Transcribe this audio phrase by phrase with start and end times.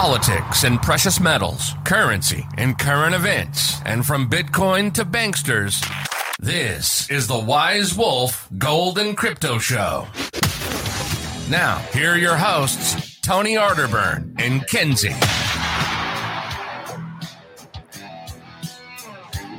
[0.00, 5.78] politics and precious metals, currency and current events, and from Bitcoin to banksters,
[6.38, 10.06] this is the Wise Wolf Gold and Crypto Show.
[11.50, 15.14] Now, here are your hosts, Tony Arterburn and Kenzie.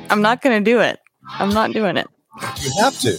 [0.10, 1.00] I'm not going to do it.
[1.34, 2.08] I'm not doing it.
[2.62, 3.12] You have to.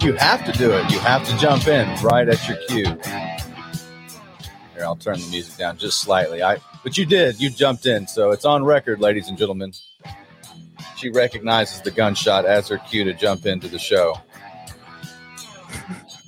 [0.06, 0.90] you have to do it.
[0.90, 2.98] You have to jump in right at your cue.
[4.76, 6.42] Here, I'll turn the music down just slightly.
[6.42, 7.40] I, but you did.
[7.40, 9.72] You jumped in, so it's on record, ladies and gentlemen.
[10.98, 14.20] She recognizes the gunshot as her cue to jump into the show.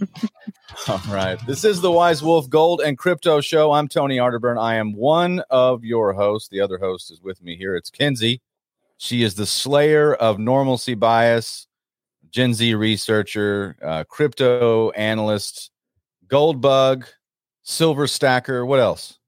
[0.89, 1.39] All right.
[1.47, 3.73] This is the Wise Wolf Gold and Crypto Show.
[3.73, 4.59] I'm Tony Arterburn.
[4.59, 6.49] I am one of your hosts.
[6.49, 7.77] The other host is with me here.
[7.77, 8.41] It's Kenzie.
[8.97, 11.67] She is the slayer of normalcy bias,
[12.31, 15.71] Gen Z researcher, uh, crypto analyst,
[16.29, 17.05] gold bug,
[17.69, 18.65] silver stacker.
[18.65, 19.19] What else?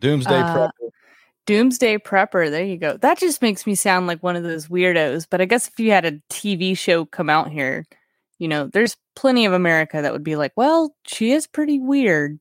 [0.00, 0.88] Doomsday Uh, prepper.
[1.46, 2.50] Doomsday Prepper.
[2.50, 2.96] There you go.
[2.98, 5.26] That just makes me sound like one of those weirdos.
[5.28, 7.84] But I guess if you had a TV show come out here,
[8.38, 12.38] you know, there's plenty of America that would be like, well, she is pretty weird.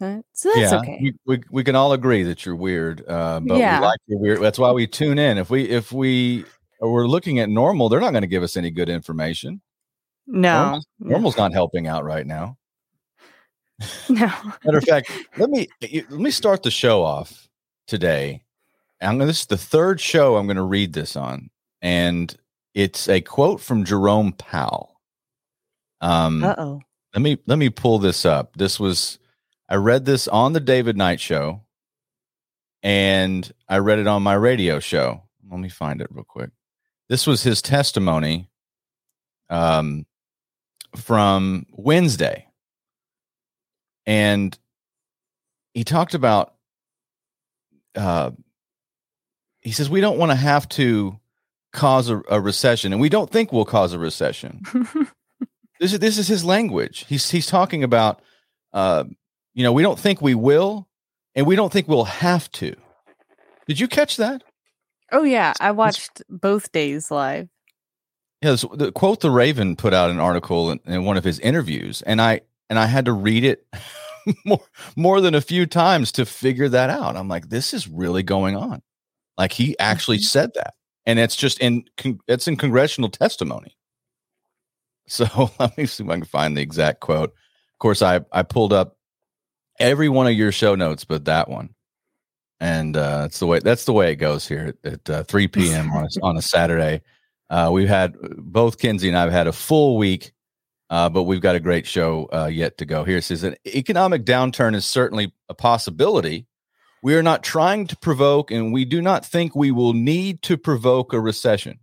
[0.00, 0.98] Uh, so that's yeah, okay.
[1.02, 3.80] we, we we can all agree that you're weird, uh, but Yeah.
[3.80, 4.40] we like your weird.
[4.40, 5.38] That's why we tune in.
[5.38, 6.44] If we if we
[6.80, 9.60] we're looking at normal, they're not going to give us any good information.
[10.26, 12.58] no, Normal's, normal's not helping out right now.
[14.08, 14.26] no.
[14.64, 17.48] Matter of fact, let me let me start the show off
[17.86, 18.42] today.
[19.00, 21.50] I'm gonna, this is the third show I'm going to read this on,
[21.82, 22.34] and
[22.74, 25.00] it's a quote from Jerome Powell.
[26.00, 26.80] Um, Uh oh.
[27.14, 28.56] let me let me pull this up.
[28.56, 29.18] This was
[29.68, 31.62] I read this on the David Knight show,
[32.82, 35.22] and I read it on my radio show.
[35.50, 36.50] Let me find it real quick.
[37.08, 38.48] This was his testimony
[39.50, 40.06] um,
[40.96, 42.46] from Wednesday,
[44.06, 44.56] and
[45.72, 46.54] he talked about.
[47.94, 48.32] Uh,
[49.60, 51.18] he says we don't want to have to
[51.72, 54.62] cause a, a recession, and we don't think we'll cause a recession.
[55.80, 57.04] This is this is his language.
[57.08, 58.22] He's he's talking about,
[58.72, 59.04] uh,
[59.54, 60.88] you know, we don't think we will,
[61.34, 62.76] and we don't think we'll have to.
[63.66, 64.44] Did you catch that?
[65.12, 67.48] oh yeah, I watched both days live.
[68.40, 68.64] Yes.
[68.72, 72.20] The Quoth the Raven put out an article in, in one of his interviews, and
[72.20, 73.66] I and I had to read it
[74.44, 74.60] more
[74.96, 77.16] more than a few times to figure that out.
[77.16, 78.82] I'm like, this is really going on.
[79.36, 80.22] Like he actually Mhm.
[80.22, 80.74] said that,
[81.06, 81.84] and it's just in
[82.28, 83.76] it's in congressional testimony.
[85.06, 87.30] So let me see if I can find the exact quote.
[87.30, 88.96] Of course, I I pulled up
[89.78, 91.74] every one of your show notes, but that one,
[92.60, 95.48] and uh, that's the way that's the way it goes here at, at uh, 3
[95.48, 95.90] p.m.
[95.92, 97.02] on a, on a Saturday.
[97.50, 100.32] Uh, we've had both Kenzie and I've had a full week,
[100.94, 103.02] uh, but we've got a great show uh, yet to go.
[103.02, 106.46] Here it says an economic downturn is certainly a possibility.
[107.02, 110.56] We are not trying to provoke, and we do not think we will need to
[110.56, 111.80] provoke a recession.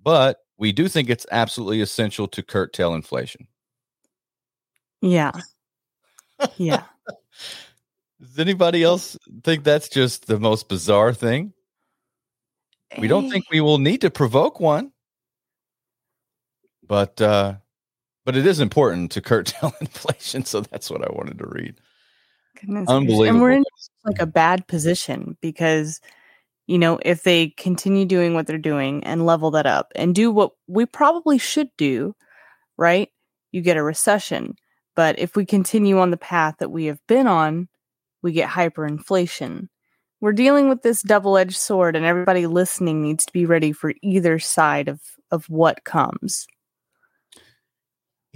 [0.00, 3.48] But we do think it's absolutely essential to curtail inflation.
[5.02, 5.32] Yeah.
[6.58, 6.84] Yeah.
[8.20, 11.52] Does anybody else think that's just the most bizarre thing?
[13.00, 14.92] We don't Eh, think we will need to provoke one.
[16.88, 17.54] But uh
[18.24, 21.76] but it is important to curtail inflation, so that's what I wanted to read.
[22.60, 22.88] Goodness.
[22.88, 23.24] Unbelievable.
[23.24, 23.64] And we're in
[24.04, 26.00] like a bad position because
[26.66, 30.30] you know if they continue doing what they're doing and level that up and do
[30.30, 32.14] what we probably should do
[32.76, 33.08] right
[33.50, 34.54] you get a recession
[34.94, 37.68] but if we continue on the path that we have been on
[38.22, 39.68] we get hyperinflation
[40.20, 44.38] we're dealing with this double-edged sword and everybody listening needs to be ready for either
[44.38, 45.00] side of
[45.30, 46.46] of what comes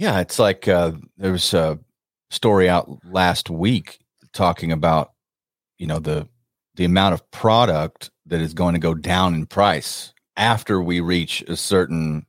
[0.03, 1.79] Yeah, it's like uh, there was a
[2.29, 3.99] story out last week
[4.33, 5.13] talking about
[5.77, 6.27] you know the
[6.75, 11.41] the amount of product that is going to go down in price after we reach
[11.43, 12.25] a certain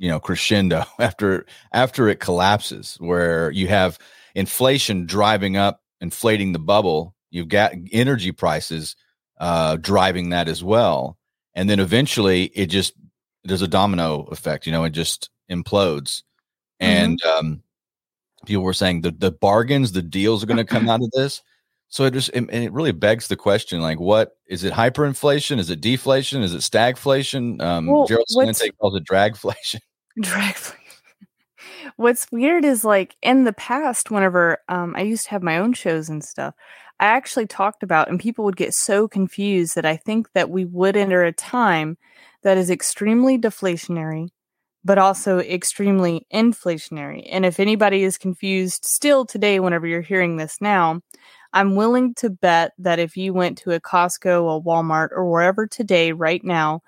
[0.00, 4.00] you know crescendo after after it collapses where you have
[4.34, 8.96] inflation driving up inflating the bubble you've got energy prices
[9.38, 11.16] uh driving that as well
[11.54, 12.94] and then eventually it just
[13.44, 16.24] there's a domino effect you know it just implodes
[16.82, 17.62] and um
[18.46, 21.42] people were saying the the bargains the deals are going to come out of this.
[21.88, 25.58] So it just it, and it really begs the question like what is it hyperinflation?
[25.58, 26.42] Is it deflation?
[26.42, 27.60] Is it stagflation?
[27.62, 29.80] Um Well, gerald what's- calls it dragflation.
[30.20, 30.74] Dragflation.
[31.96, 35.72] What's weird is like in the past, whenever um, I used to have my own
[35.72, 36.54] shows and stuff,
[37.00, 40.64] I actually talked about, and people would get so confused that I think that we
[40.64, 41.98] would enter a time
[42.42, 44.28] that is extremely deflationary,
[44.84, 47.26] but also extremely inflationary.
[47.30, 51.00] And if anybody is confused still today, whenever you're hearing this now,
[51.52, 55.66] I'm willing to bet that if you went to a Costco, a Walmart, or wherever
[55.66, 56.80] today, right now,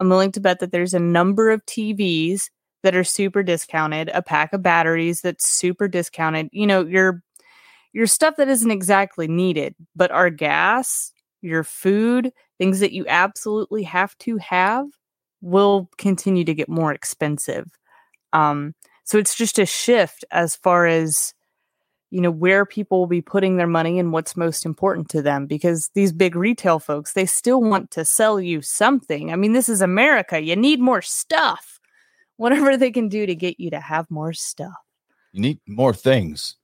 [0.00, 2.50] I'm willing to bet that there's a number of TVs
[2.82, 6.48] that are super discounted, a pack of batteries that's super discounted.
[6.52, 7.22] You know, your
[7.92, 11.12] your stuff that isn't exactly needed, but our gas,
[11.42, 14.86] your food, things that you absolutely have to have
[15.44, 17.66] will continue to get more expensive.
[18.32, 18.74] Um,
[19.04, 21.34] so it's just a shift as far as
[22.10, 25.46] you know where people will be putting their money and what's most important to them
[25.46, 29.68] because these big retail folks they still want to sell you something i mean this
[29.68, 31.80] is america you need more stuff
[32.36, 34.74] whatever they can do to get you to have more stuff
[35.32, 36.56] You need more things.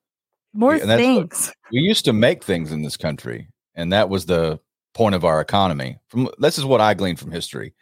[0.53, 4.27] more Yeah, what- things We used to make things in this country, and that was
[4.27, 4.61] the
[4.95, 5.99] point of our economy.
[6.09, 7.75] From this is what I gleaned from history.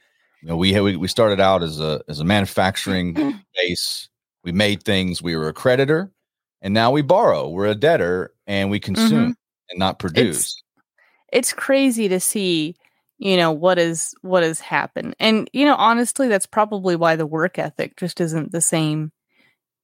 [0.43, 3.15] You know, we we, we started out as a as a manufacturing
[3.55, 4.09] base.
[4.45, 5.21] We made things.
[5.21, 6.13] We were a creditor,
[6.63, 7.49] and now we borrow.
[7.49, 9.37] We're a debtor, and we consume
[9.71, 10.63] and not produce.
[11.33, 12.75] it's crazy to see
[13.19, 17.27] you know what is what has happened and you know honestly that's probably why the
[17.27, 19.13] work ethic just isn't the same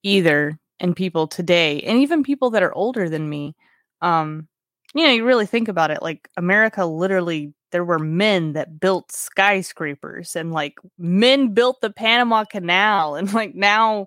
[0.02, 3.54] either in people today and even people that are older than me
[4.02, 4.48] um
[4.94, 9.10] you know you really think about it like america literally there were men that built
[9.10, 14.06] skyscrapers and like men built the panama canal and like now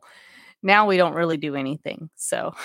[0.64, 2.56] now we don't really do anything so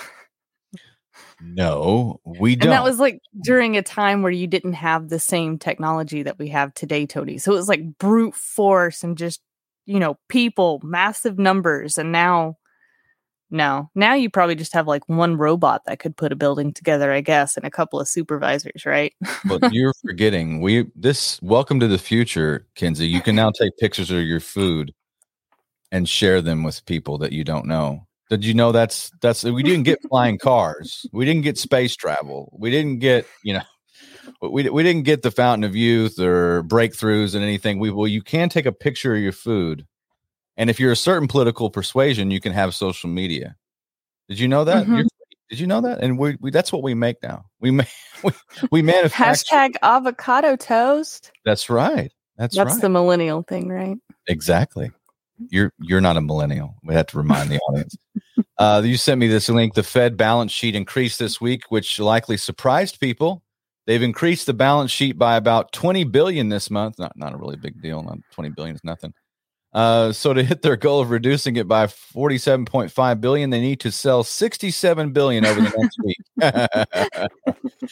[1.41, 2.69] no, we don't.
[2.69, 6.39] and that was like during a time where you didn't have the same technology that
[6.39, 7.37] we have today, Tony.
[7.37, 9.41] So it was like brute force and just,
[9.85, 11.97] you know, people, massive numbers.
[11.97, 12.57] And now,
[13.53, 17.13] no, now you probably just have like one robot that could put a building together,
[17.13, 19.13] I guess, and a couple of supervisors, right?
[19.45, 24.11] but you're forgetting we this welcome to the future Kenzie you can now take pictures
[24.11, 24.93] of your food
[25.91, 29.63] and share them with people that you don't know did you know that's that's we
[29.63, 33.61] didn't get flying cars we didn't get space travel we didn't get you know
[34.41, 38.21] we, we didn't get the fountain of youth or breakthroughs and anything we well you
[38.21, 39.85] can take a picture of your food
[40.57, 43.55] and if you're a certain political persuasion you can have social media
[44.29, 45.07] did you know that Mhm.
[45.49, 47.87] Did you know that and we, we that's what we make now we make
[48.23, 48.31] we,
[48.71, 51.31] we manufacture Hashtag avocado toast.
[51.45, 52.11] that's right.
[52.37, 52.81] That's, That's right.
[52.81, 53.97] the millennial thing, right?
[54.27, 54.89] exactly.
[55.49, 56.75] You're you're not a millennial.
[56.83, 57.95] We have to remind the audience.
[58.57, 59.75] Uh, you sent me this link.
[59.75, 63.43] The Fed balance sheet increased this week, which likely surprised people.
[63.85, 66.97] They've increased the balance sheet by about 20 billion this month.
[66.97, 68.01] Not not a really big deal.
[68.01, 69.13] Not 20 billion is nothing.
[69.73, 73.91] Uh, so to hit their goal of reducing it by 47.5 billion, they need to
[73.91, 77.89] sell 67 billion over the next week.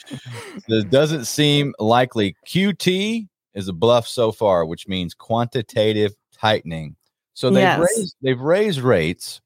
[0.68, 2.36] this doesn't seem likely.
[2.48, 6.96] QT is a bluff so far, which means quantitative tightening.
[7.34, 7.80] So they've Yes.
[7.80, 9.42] raised they've raised rates,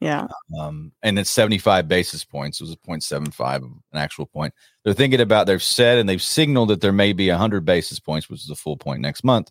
[0.00, 0.26] Yeah.
[0.58, 2.60] um, and it's 75 basis points.
[2.60, 4.52] It was a 0.75 an actual point.
[4.84, 8.28] They're thinking about they've said and they've signaled that there may be 100 basis points,
[8.28, 9.50] which is a full point next month.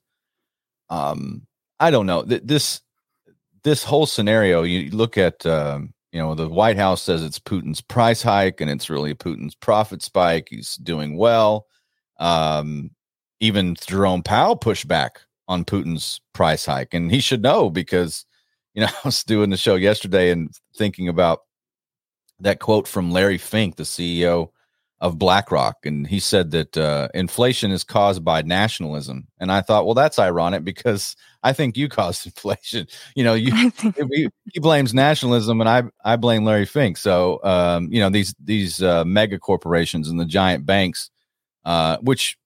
[0.89, 1.47] Um,
[1.81, 2.23] I don't know.
[2.23, 2.81] Th- This
[3.63, 7.81] this whole scenario, you look at um, you know, the White House says it's Putin's
[7.81, 10.49] price hike and it's really Putin's profit spike.
[10.51, 11.67] He's doing well.
[12.19, 12.91] Um,
[13.41, 18.25] even Jerome Powell pushed back on Putin's price hike, and he should know because
[18.75, 21.41] you know I was doing the show yesterday and thinking about
[22.39, 24.49] that quote from Larry Fink, the CEO
[25.01, 29.85] of BlackRock, and he said that uh, inflation is caused by nationalism, and I thought,
[29.85, 32.87] well, that's ironic because I think you caused inflation.
[33.15, 33.51] You know, you
[34.11, 36.97] he, he blames nationalism and I I blame Larry Fink.
[36.97, 41.09] So um, you know these these uh, mega corporations and the giant banks,
[41.65, 42.37] uh, which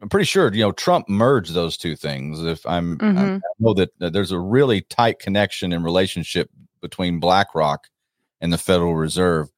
[0.00, 2.42] I'm pretty sure you know Trump merged those two things.
[2.44, 3.40] If I'm I Mhm.
[3.58, 6.48] know that there's a really tight connection and relationship
[6.80, 7.88] between BlackRock
[8.40, 9.48] and the Federal Reserve.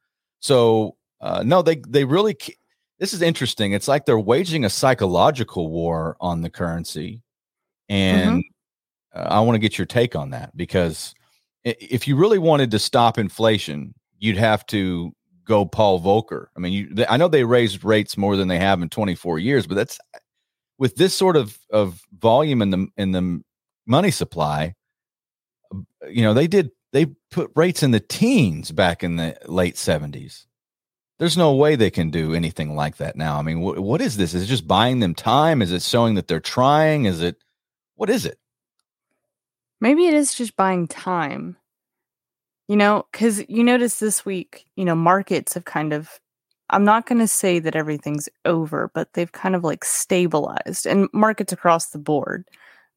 [0.41, 2.37] So uh, no, they they really.
[2.99, 3.73] This is interesting.
[3.73, 7.23] It's like they're waging a psychological war on the currency,
[7.88, 8.42] and
[9.14, 11.14] uh, I want to get your take on that because
[11.64, 15.12] if you really wanted to stop inflation, you'd have to
[15.44, 16.46] go Paul Volcker.
[16.56, 19.38] I mean, you, th- I know they raised rates more than they have in 24
[19.38, 19.99] years, but that's
[20.78, 23.42] with this sort of of volume in the in the
[23.87, 24.75] money supply.
[26.08, 30.46] You know, they did they put rates in the teens back in the late 70s.
[31.18, 33.38] There's no way they can do anything like that now.
[33.38, 34.35] I mean, wh- what is this?
[34.35, 35.62] Is it just buying them time?
[35.62, 37.06] Is it showing that they're trying?
[37.06, 37.37] Is it
[37.94, 38.38] what is it?
[39.80, 41.56] Maybe it is just buying time.
[42.68, 46.18] You know, because you notice this week, you know, markets have kind of,
[46.68, 51.08] I'm not going to say that everything's over, but they've kind of like stabilized and
[51.12, 52.44] markets across the board,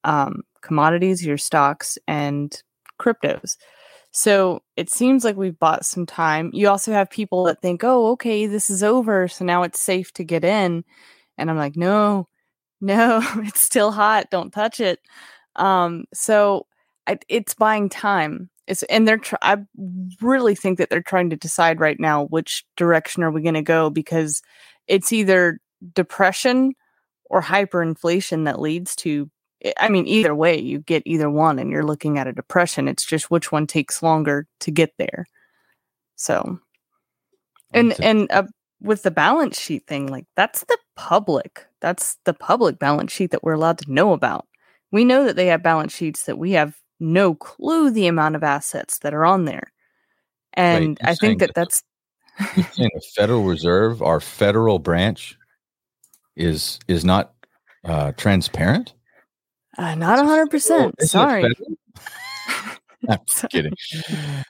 [0.03, 2.63] um, commodities, your stocks, and
[2.99, 3.57] cryptos.
[4.11, 6.49] So it seems like we've bought some time.
[6.53, 9.27] You also have people that think, oh, okay, this is over.
[9.27, 10.83] So now it's safe to get in.
[11.37, 12.27] And I'm like, no,
[12.81, 14.31] no, it's still hot.
[14.31, 14.99] Don't touch it.
[15.55, 16.65] Um, so
[17.07, 18.49] I, it's buying time.
[18.67, 19.57] It's, and they're, tr- I
[20.21, 23.61] really think that they're trying to decide right now which direction are we going to
[23.61, 24.41] go because
[24.87, 25.59] it's either
[25.93, 26.73] depression
[27.29, 29.29] or hyperinflation that leads to
[29.77, 32.87] I mean, either way, you get either one and you're looking at a depression.
[32.87, 35.25] It's just which one takes longer to get there.
[36.15, 36.59] So,
[37.73, 38.43] and, and uh,
[38.81, 43.43] with the balance sheet thing, like that's the public, that's the public balance sheet that
[43.43, 44.47] we're allowed to know about.
[44.91, 48.43] We know that they have balance sheets that we have no clue the amount of
[48.43, 49.71] assets that are on there.
[50.53, 51.83] And Wait, I think that, that that's
[52.77, 55.37] in the Federal Reserve, our federal branch,
[56.35, 57.33] is is not
[57.83, 58.93] uh, transparent.
[59.79, 61.01] Uh, not hundred percent.
[61.01, 61.45] Sorry.
[63.07, 63.73] I'm just kidding.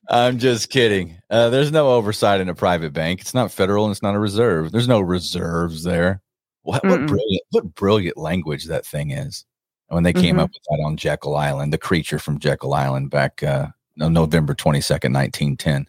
[0.10, 1.22] I'm just kidding.
[1.30, 3.22] Uh, there's no oversight in a private bank.
[3.22, 4.72] It's not federal and it's not a reserve.
[4.72, 6.24] There's no reserves there.
[6.64, 9.46] What, what brilliant, what brilliant language that thing is.
[9.90, 10.40] When they came mm-hmm.
[10.40, 13.68] up with that on Jekyll Island, the creature from Jekyll Island back uh,
[13.98, 15.88] November 22nd, 1910.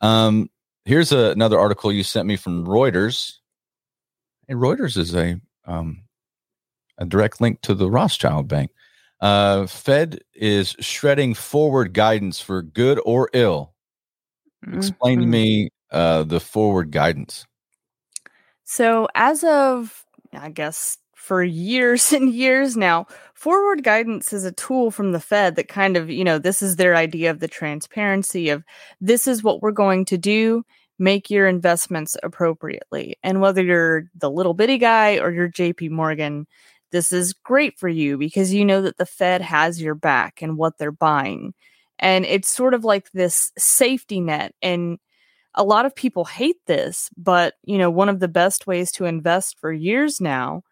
[0.00, 0.48] Um,
[0.86, 3.34] here's a, another article you sent me from Reuters.
[4.48, 6.04] And Reuters is a um,
[6.98, 8.70] a direct link to the Rothschild Bank.
[9.20, 13.74] Uh, Fed is shredding forward guidance for good or ill.
[14.72, 15.22] Explain mm-hmm.
[15.22, 17.46] to me uh, the forward guidance.
[18.64, 24.90] So, as of, I guess, for years and years now, forward guidance is a tool
[24.90, 28.48] from the Fed that kind of, you know, this is their idea of the transparency
[28.50, 28.64] of
[29.00, 30.64] this is what we're going to do.
[30.98, 33.16] Make your investments appropriately.
[33.22, 36.46] And whether you're the little bitty guy or you're JP Morgan,
[36.90, 40.56] this is great for you because you know that the Fed has your back and
[40.56, 41.54] what they're buying.
[41.98, 44.54] And it's sort of like this safety net.
[44.62, 44.98] And
[45.54, 49.04] a lot of people hate this, but you know, one of the best ways to
[49.04, 50.62] invest for years now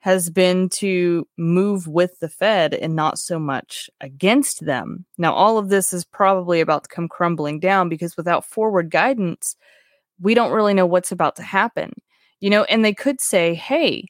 [0.00, 5.04] has been to move with the Fed and not so much against them.
[5.18, 9.56] Now, all of this is probably about to come crumbling down because without forward guidance,
[10.20, 11.92] we don't really know what's about to happen.
[12.40, 14.04] You know, and they could say, hey,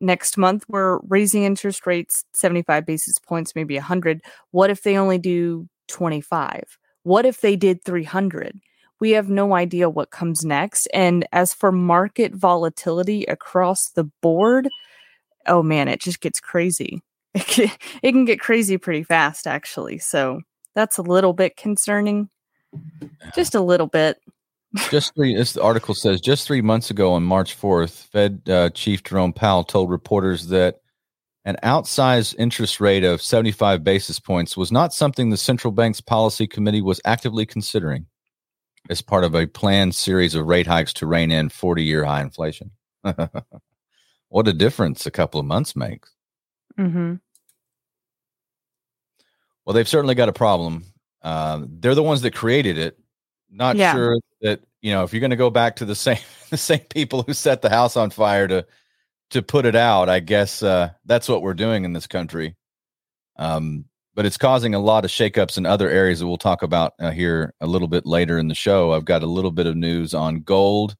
[0.00, 4.22] next month we're raising interest rates 75 basis points, maybe 100.
[4.50, 6.78] What if they only do 25?
[7.02, 8.58] What if they did 300?
[9.00, 10.86] We have no idea what comes next.
[10.92, 14.68] And as for market volatility across the board,
[15.46, 17.02] oh man, it just gets crazy.
[17.32, 17.70] It can,
[18.02, 19.98] it can get crazy pretty fast, actually.
[19.98, 20.40] So
[20.74, 22.28] that's a little bit concerning.
[23.36, 24.18] Just a little bit
[24.90, 25.34] just three.
[25.34, 29.64] This article says just three months ago on March fourth, Fed uh, Chief Jerome Powell
[29.64, 30.80] told reporters that
[31.44, 36.46] an outsized interest rate of 75 basis points was not something the central bank's policy
[36.46, 38.06] committee was actively considering
[38.88, 42.22] as part of a planned series of rate hikes to rein in 40 year high
[42.22, 42.70] inflation.
[44.28, 46.12] what a difference a couple of months makes.
[46.78, 47.14] Mm-hmm.
[49.64, 50.84] Well, they've certainly got a problem.
[51.22, 52.98] Uh, they're the ones that created it.
[53.50, 53.92] Not yeah.
[53.92, 56.18] sure that you know if you're going to go back to the same
[56.50, 58.66] the same people who set the house on fire to
[59.30, 60.08] to put it out.
[60.08, 62.56] I guess uh, that's what we're doing in this country.
[63.36, 66.94] Um, but it's causing a lot of shakeups in other areas that we'll talk about
[66.98, 68.92] uh, here a little bit later in the show.
[68.92, 70.96] I've got a little bit of news on gold,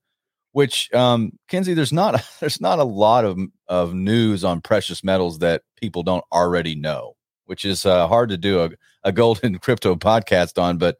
[0.52, 3.38] which um, Kenzie, there's not there's not a lot of
[3.69, 7.14] of news on precious metals that people don't already know,
[7.47, 8.71] which is uh, hard to do a,
[9.04, 10.78] a gold and crypto podcast on.
[10.78, 10.97] But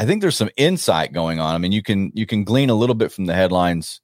[0.00, 1.54] I think there's some insight going on.
[1.54, 4.00] I mean, you can you can glean a little bit from the headlines.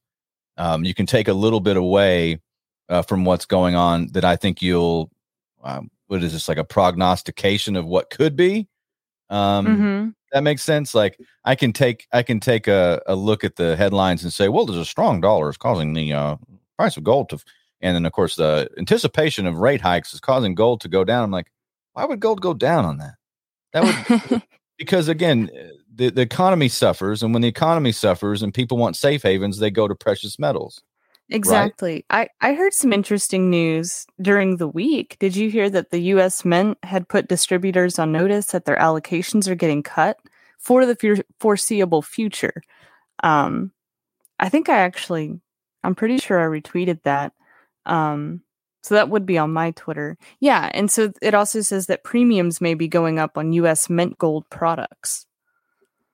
[0.59, 2.43] Um, you can take a little bit away
[2.91, 5.11] uh, from what's going on that I think you'll.
[5.65, 8.69] Um, what is this like a prognostication of what could be?
[9.31, 10.09] Um, mm-hmm.
[10.33, 10.95] That makes sense.
[10.95, 14.51] Like I can take I can take a, a look at the headlines and say,
[14.51, 16.37] well, there's a strong dollar is causing the uh,
[16.77, 17.39] price of gold to,
[17.81, 21.25] and then of course the anticipation of rate hikes is causing gold to go down.
[21.25, 21.51] I'm like,
[21.95, 23.15] why would gold go down on that?
[23.73, 24.43] That would
[24.79, 25.51] because again,
[25.97, 29.71] the, the economy suffers, and when the economy suffers and people want safe havens, they
[29.71, 30.83] go to precious metals.
[31.29, 32.05] Exactly.
[32.11, 32.31] Right?
[32.41, 35.17] I, I heard some interesting news during the week.
[35.19, 39.49] Did you hear that the US Mint had put distributors on notice that their allocations
[39.49, 40.19] are getting cut
[40.59, 42.63] for the foreseeable future?
[43.25, 43.73] Um,
[44.39, 45.41] I think I actually,
[45.83, 47.33] I'm pretty sure I retweeted that.
[47.87, 48.43] Um,
[48.83, 50.17] so that would be on my Twitter.
[50.39, 50.71] Yeah.
[50.73, 54.49] And so it also says that premiums may be going up on US Mint Gold
[54.49, 55.27] products.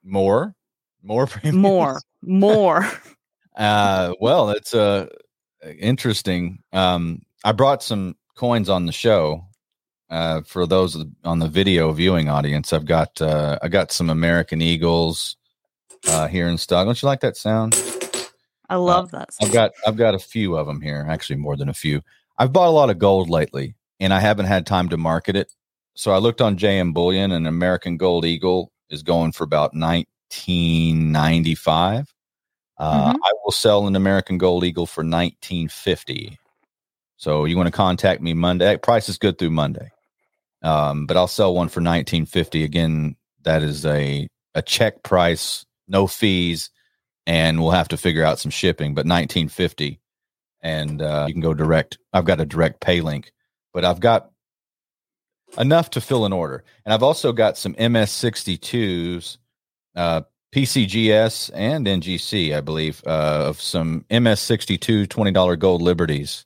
[0.05, 0.55] More,
[1.03, 1.57] more premiums.
[1.63, 2.89] More, more.
[3.57, 5.07] uh, well, it's uh,
[5.79, 6.63] interesting.
[6.73, 9.45] Um, I brought some coins on the show.
[10.13, 14.61] uh, for those on the video viewing audience, I've got uh, I got some American
[14.61, 15.37] Eagles
[16.07, 16.85] uh, here in stock.
[16.85, 17.75] Don't you like that sound?
[18.69, 19.31] I love that.
[19.41, 22.03] I've got I've got a few of them here, actually more than a few.
[22.37, 25.51] I've bought a lot of gold lately, and I haven't had time to market it.
[25.95, 31.11] So I looked on JM Bullion, and American Gold Eagle is going for about nineteen
[31.11, 32.13] ninety five.
[32.79, 33.17] Uh, Mhm.
[33.23, 36.39] I will sell an American Gold Eagle for nineteen fifty.
[37.17, 38.77] So you want to contact me Monday?
[38.77, 39.91] Price is good through Monday,
[40.63, 42.65] um, but I'll sell one for nineteen fifty.
[42.65, 46.71] Again, that is a a check price, no fees,
[47.27, 48.95] and we'll have to figure out some shipping.
[48.95, 50.01] But nineteen fifty,
[50.61, 51.99] and uh, you can go direct.
[52.13, 53.31] I've got a direct pay link,
[53.73, 54.32] but I've got
[55.59, 59.39] enough to fill an order, and I've also got some MS sixty twos.
[59.95, 60.23] Uh,
[60.55, 66.45] PCGS and NGC, I believe, uh, of some MS62 $20 gold liberties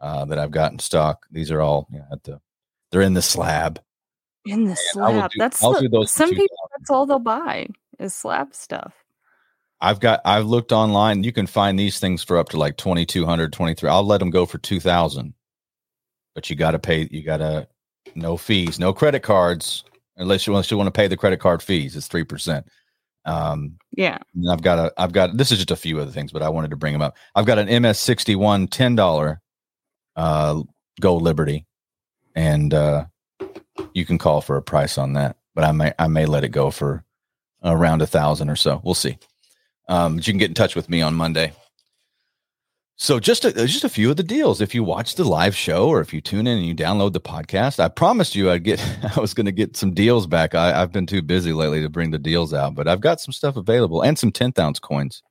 [0.00, 1.26] uh, that I've got in stock.
[1.30, 2.40] These are all you know, at the,
[2.90, 3.80] they're in the slab.
[4.46, 5.30] in the slab.
[5.30, 6.56] do- that's the- some people.
[6.78, 7.68] That's all they'll buy
[7.98, 8.94] is slab stuff.
[9.80, 11.22] I've got, I've looked online.
[11.22, 14.46] You can find these things for up to like 2200 23 I'll let them go
[14.46, 15.34] for 2000
[16.34, 17.68] but you got to pay, you got to,
[18.14, 19.84] no fees, no credit cards,
[20.16, 21.96] unless you, unless you want to pay the credit card fees.
[21.96, 22.64] It's 3%.
[23.24, 24.18] Um, Yeah.
[24.34, 26.48] And I've got a, I've got, this is just a few other things, but I
[26.48, 27.16] wanted to bring them up.
[27.34, 29.38] I've got an MS61 $10
[30.16, 30.62] uh,
[31.00, 31.66] Gold Liberty,
[32.34, 33.06] and uh,
[33.92, 36.48] you can call for a price on that, but I may, I may let it
[36.48, 37.04] go for
[37.62, 38.80] around a thousand or so.
[38.84, 39.18] We'll see.
[39.88, 41.52] Um, but you can get in touch with me on Monday.
[43.00, 44.60] So just a, just a few of the deals.
[44.60, 47.20] If you watch the live show or if you tune in and you download the
[47.20, 48.80] podcast, I promised you I'd get
[49.16, 50.56] I was going to get some deals back.
[50.56, 53.32] I, I've been too busy lately to bring the deals out, but I've got some
[53.32, 55.22] stuff available and some tenth ounce coins.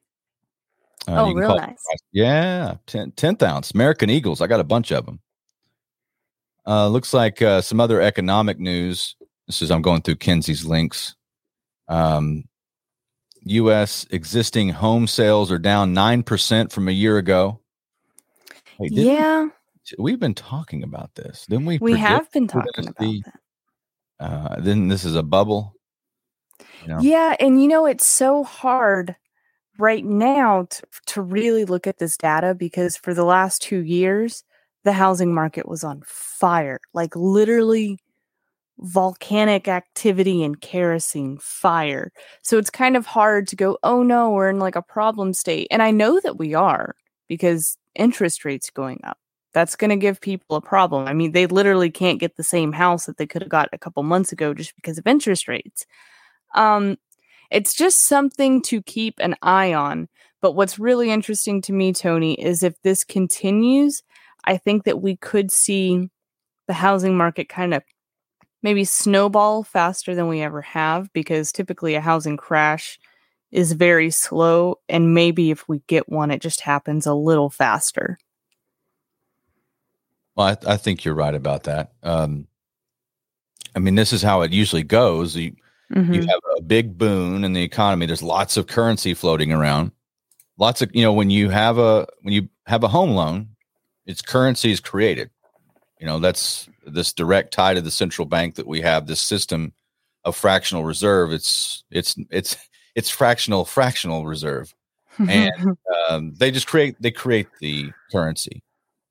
[1.10, 1.78] Uh, oh, real nice.
[2.14, 4.42] Yeah, 10, 10th ounce American Eagles.
[4.42, 5.20] I got a bunch of them.
[6.66, 9.16] Uh, looks like uh, some other economic news.
[9.46, 11.16] This is I'm going through Kenzie's links.
[11.90, 12.46] Um,
[13.52, 14.06] U.S.
[14.12, 17.60] existing home sales are down nine percent from a year ago.
[18.80, 19.50] Hey, Yeah,
[19.98, 21.78] we've been talking about this, didn't we?
[21.80, 23.22] we have been talking about that.
[24.20, 25.76] Uh, then this is a bubble.
[26.82, 27.00] You know?
[27.00, 29.16] Yeah, and you know it's so hard
[29.78, 34.44] right now to, to really look at this data because for the last 2 years
[34.84, 36.80] the housing market was on fire.
[36.94, 38.00] Like literally
[38.80, 42.12] volcanic activity and kerosene fire.
[42.44, 45.68] So it's kind of hard to go, "Oh no, we're in like a problem state."
[45.72, 46.96] And I know that we are
[47.28, 49.18] because interest rates going up.
[49.54, 51.08] That's going to give people a problem.
[51.08, 53.78] I mean, they literally can't get the same house that they could have got a
[53.78, 55.86] couple months ago just because of interest rates.
[56.56, 56.98] Um
[57.50, 60.10] it's just something to keep an eye on.
[60.42, 64.04] But what's really interesting to me, Tony, is if this continues,
[64.46, 66.10] I think that we could see
[66.68, 67.84] the housing market kind of
[68.64, 73.00] maybe snowball faster than we ever have because typically a housing crash
[73.52, 74.80] is very slow.
[74.90, 78.18] And maybe if we get one, it just happens a little faster.
[80.36, 81.94] Well, I, I think you're right about that.
[82.04, 82.48] Um,
[83.76, 85.36] I mean, this is how it usually goes.
[85.36, 85.56] You,
[85.94, 86.14] Mhm.
[86.16, 88.06] you have a big boon in the economy.
[88.06, 89.92] There's lots of currency floating around.
[90.58, 93.50] Lots of you know when you have a when you have a home loan,
[94.06, 95.30] its currency is created.
[96.00, 99.08] You know that's this direct tie to the central bank that we have.
[99.08, 99.74] This system
[100.26, 101.32] of fractional reserve.
[101.32, 102.56] It's it's it's
[102.96, 104.74] it's fractional fractional reserve.
[105.20, 105.78] and-
[106.10, 108.64] um, they just create they create the currency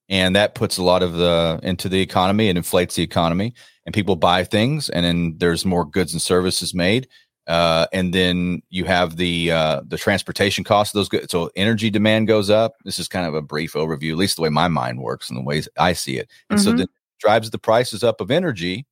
[0.09, 3.53] and that puts a lot of the into the economy and inflates the economy
[3.85, 7.09] and people buy things and then there's more goods and services made
[7.49, 11.91] uh, and then you have the uh, the transportation cost of those goods so energy
[11.91, 14.69] demand goes up this is kind of a brief overview at least the way my
[14.69, 16.79] mind works and the ways i see it and so Mhm.
[16.79, 16.87] then
[17.19, 18.87] drives the prices up of energy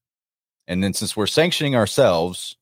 [0.66, 2.56] and then since we're sanctioning ourselves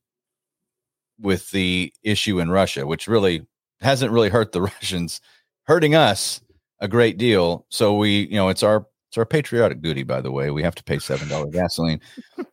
[1.19, 3.45] with the issue in russia which really
[3.81, 5.21] hasn't really hurt the russians
[5.65, 6.41] hurting us
[6.83, 7.65] a great deal.
[7.69, 10.51] So we, you know, it's our it's our patriotic duty, by the way.
[10.51, 12.01] We have to pay seven dollar gasoline,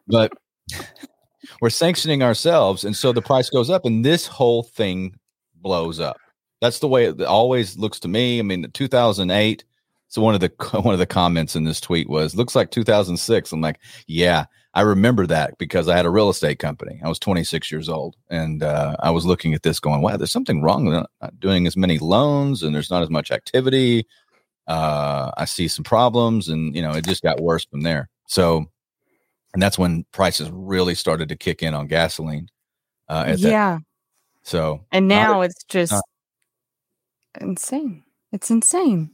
[0.06, 0.32] but
[1.60, 5.16] we're sanctioning ourselves, and so the price goes up, and this whole thing
[5.56, 6.16] blows up.
[6.60, 8.38] That's the way it always looks to me.
[8.38, 9.64] I mean, 2008.
[10.10, 13.52] So one of the one of the comments in this tweet was, "Looks like 2006."
[13.52, 14.44] I'm like, "Yeah,
[14.74, 17.00] I remember that because I had a real estate company.
[17.02, 20.32] I was 26 years old, and uh, I was looking at this, going, "Wow, there's
[20.32, 24.04] something wrong with not doing as many loans, and there's not as much activity."
[24.66, 28.08] Uh, I see some problems, and you know, it just got worse from there.
[28.26, 28.66] So,
[29.54, 32.48] and that's when prices really started to kick in on gasoline.
[33.08, 33.78] Uh, at that, yeah.
[34.42, 36.04] so And Not now it's just not-
[37.40, 38.04] insane.
[38.32, 39.10] It's insane.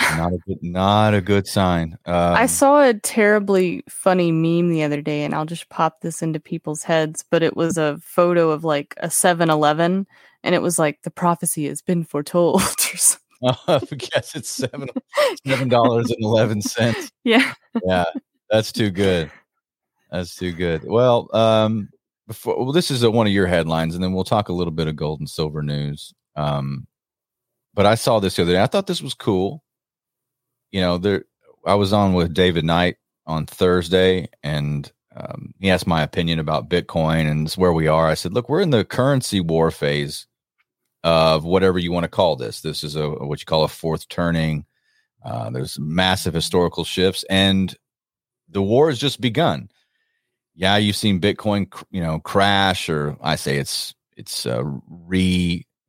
[0.00, 1.98] Not a good, not a good sign.
[2.06, 6.22] Um, I saw a terribly funny meme the other day, and I'll just pop this
[6.22, 7.24] into people's heads.
[7.30, 10.06] But it was a photo of like a 7 Eleven,
[10.42, 12.56] and it was like the prophecy has been foretold.
[12.62, 13.22] or something.
[13.68, 14.88] I guess it's seven
[15.44, 17.10] seven dollars and eleven cents.
[17.24, 17.54] yeah.
[17.84, 18.04] Yeah,
[18.48, 19.32] that's too good.
[20.12, 20.84] That's too good.
[20.84, 21.88] Well, um,
[22.28, 24.72] before well, this is a, one of your headlines, and then we'll talk a little
[24.72, 26.14] bit of gold and silver news.
[26.36, 26.86] Um,
[27.74, 28.62] but I saw this the other day.
[28.62, 29.64] I thought this was cool.
[30.72, 31.24] You know, there
[31.64, 36.68] I was on with David Knight on Thursday, and um, he asked my opinion about
[36.68, 38.08] Bitcoin and where we are.
[38.08, 40.26] I said, look, we're in the currency war phase
[41.04, 42.60] of whatever you want to call this.
[42.60, 44.64] This is a what you call a fourth turning.
[45.24, 47.76] Uh, there's massive historical shifts, and
[48.48, 49.68] the war has just begun.
[50.54, 54.62] Yeah, you've seen Bitcoin, you know, crash, or I say it's it's uh,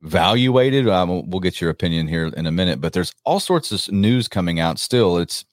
[0.04, 0.90] reevaluated.
[0.90, 4.28] Um, we'll get your opinion here in a minute, but there's all sorts of news
[4.28, 4.78] coming out.
[4.78, 5.44] Still, it's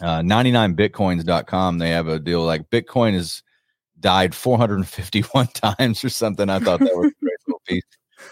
[0.00, 1.78] uh, 99bitcoins.com.
[1.78, 3.42] They have a deal like Bitcoin has
[4.00, 6.48] died 451 times or something.
[6.48, 7.82] I thought that was a great little piece.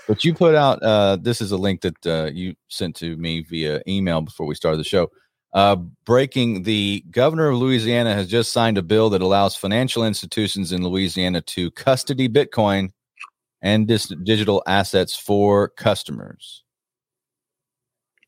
[0.08, 3.42] But you put out uh, this is a link that uh, you sent to me
[3.42, 5.10] via email before we started the show.
[5.52, 10.72] Uh, breaking the governor of Louisiana has just signed a bill that allows financial institutions
[10.72, 12.90] in Louisiana to custody Bitcoin
[13.64, 16.62] and dis- digital assets for customers.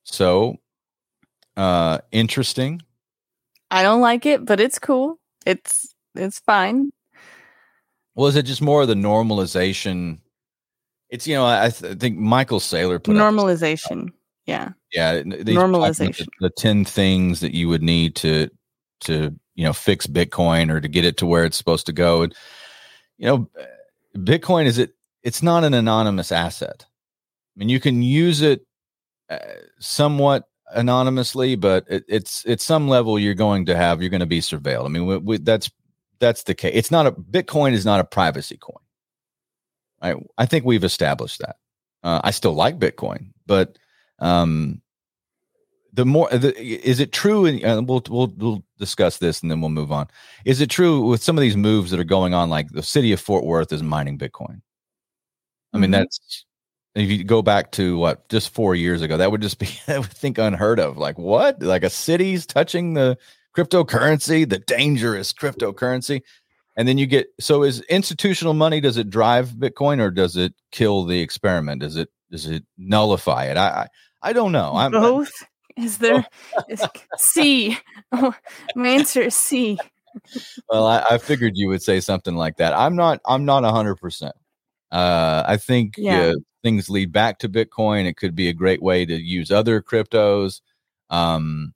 [0.02, 0.56] So,
[1.56, 2.82] uh, interesting.
[3.70, 5.20] I don't like it, but it's cool.
[5.44, 6.90] It's it's fine.
[8.16, 10.18] Well, is it just more of the normalization
[11.08, 13.18] it's you know I, th- think Michael Saylor put it.
[13.18, 14.08] normalization.
[14.46, 14.70] Yeah.
[14.92, 15.22] Yeah.
[15.22, 16.26] Normalization.
[16.40, 18.48] The, the, ten things that you would need to
[19.00, 22.22] to you know fix Bitcoin or to get it to where it's supposed to go.
[22.22, 22.34] And
[23.18, 23.50] you know,
[24.16, 24.94] Bitcoin is it?
[25.26, 26.86] It's not an anonymous asset.
[26.86, 28.64] I mean, you can use it
[29.28, 29.38] uh,
[29.80, 34.00] somewhat anonymously, but it, it's it's some level you're going to have.
[34.00, 34.84] You're going to be surveilled.
[34.84, 35.68] I mean, we, we, that's
[36.20, 36.70] that's the case.
[36.76, 38.84] It's not a Bitcoin is not a privacy coin.
[40.00, 41.56] I I think we've established that.
[42.04, 43.78] Uh, I still like Bitcoin, but
[44.20, 44.80] um,
[45.92, 47.46] the more the, is it true?
[47.46, 50.06] And uh, we'll we'll we'll discuss this and then we'll move on.
[50.44, 52.48] Is it true with some of these moves that are going on?
[52.48, 54.60] Like the city of Fort Worth is mining Bitcoin.
[55.76, 56.00] I mean, mm-hmm.
[56.00, 56.46] that's
[56.96, 59.98] if you go back to what just four years ago, that would just be I
[59.98, 60.96] would think unheard of.
[60.96, 61.62] Like what?
[61.62, 63.18] Like a city's touching the
[63.56, 66.22] cryptocurrency, the dangerous cryptocurrency.
[66.76, 70.54] And then you get so is institutional money does it drive bitcoin or does it
[70.72, 71.82] kill the experiment?
[71.82, 73.56] Does it does it nullify it?
[73.56, 73.88] I i,
[74.30, 74.72] I don't know.
[74.74, 75.32] I'm both?
[75.76, 76.26] Is there
[76.68, 76.82] is
[77.18, 77.78] c?
[78.12, 78.34] Oh,
[78.74, 79.78] my answer is c.
[80.68, 82.72] Well I, I, figured you would say something like that.
[82.72, 84.30] I'm not i'm not 100%
[84.92, 86.32] uh i think yeah.
[86.62, 90.60] things lead back to bitcoin it could be a great way to use other cryptos
[91.10, 91.72] um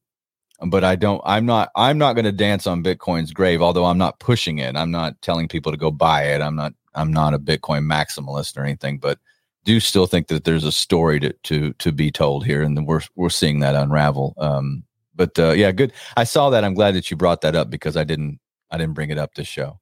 [0.66, 3.98] but I don't I'm not I'm not going to dance on Bitcoin's grave although I'm
[3.98, 4.76] not pushing it.
[4.76, 6.40] I'm not telling people to go buy it.
[6.40, 9.18] I'm not I'm not a Bitcoin maximalist or anything, but
[9.64, 13.00] do still think that there's a story to to to be told here and we're
[13.14, 14.34] we're seeing that unravel.
[14.38, 15.92] Um but uh, yeah, good.
[16.16, 16.64] I saw that.
[16.64, 19.34] I'm glad that you brought that up because I didn't I didn't bring it up
[19.34, 19.78] this show.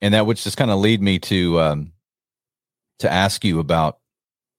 [0.00, 1.92] And that would just kind of lead me to um
[2.98, 3.98] to ask you about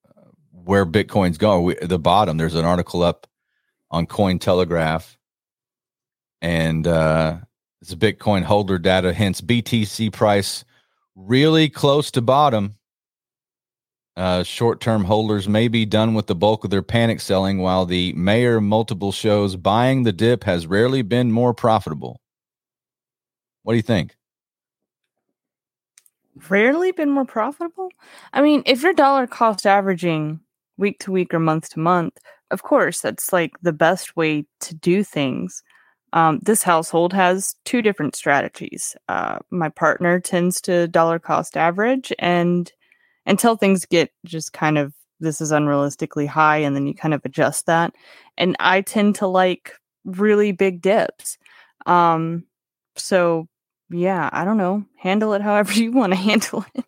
[0.08, 0.22] uh,
[0.52, 1.64] where Bitcoin's going.
[1.64, 3.28] We, the bottom, there's an article up
[3.90, 5.16] on Cointelegraph,
[6.42, 7.38] and uh,
[7.82, 9.14] it's Bitcoin holder data.
[9.14, 10.66] Hence, BTC price
[11.16, 12.76] really close to bottom.
[14.16, 18.14] Uh, short-term holders may be done with the bulk of their panic selling, while the
[18.14, 22.20] Mayer Multiple shows buying the dip has rarely been more profitable.
[23.62, 24.17] What do you think?
[26.50, 27.90] Rarely been more profitable.
[28.34, 30.40] I mean, if you're dollar cost averaging
[30.78, 32.18] week to week or month to month,
[32.52, 35.64] of course, that's like the best way to do things.
[36.14, 38.96] Um, this household has two different strategies.
[39.10, 42.72] Uh, my partner tends to dollar cost average, and
[43.26, 47.22] until things get just kind of this is unrealistically high, and then you kind of
[47.26, 47.94] adjust that.
[48.38, 49.74] And I tend to like
[50.06, 51.38] really big dips.
[51.86, 52.46] Um,
[52.96, 53.48] so
[53.90, 54.86] yeah, I don't know.
[54.98, 56.86] Handle it however you want to handle it.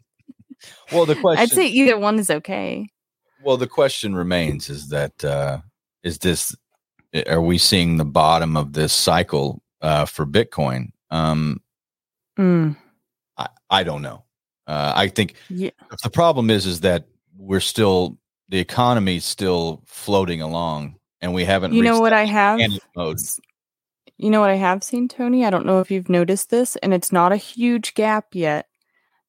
[0.91, 2.89] Well, the question I'd say either one is okay.
[3.43, 5.59] Well, the question remains: is that uh,
[6.03, 6.55] is this?
[7.27, 10.91] Are we seeing the bottom of this cycle uh, for Bitcoin?
[11.09, 11.61] Um,
[12.37, 12.75] mm.
[13.37, 14.23] I, I don't know.
[14.67, 15.71] Uh, I think yeah.
[16.03, 17.05] the problem is is that
[17.37, 18.17] we're still
[18.49, 21.73] the economy's still floating along, and we haven't.
[21.73, 22.59] You know what I have?
[24.21, 25.45] You know what I have seen, Tony?
[25.45, 28.67] I don't know if you've noticed this, and it's not a huge gap yet,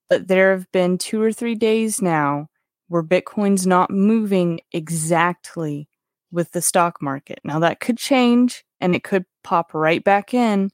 [0.08, 2.48] but there have been two or three days now
[2.88, 5.88] where Bitcoin's not moving exactly
[6.32, 7.38] with the stock market.
[7.44, 10.72] Now that could change and it could pop right back in.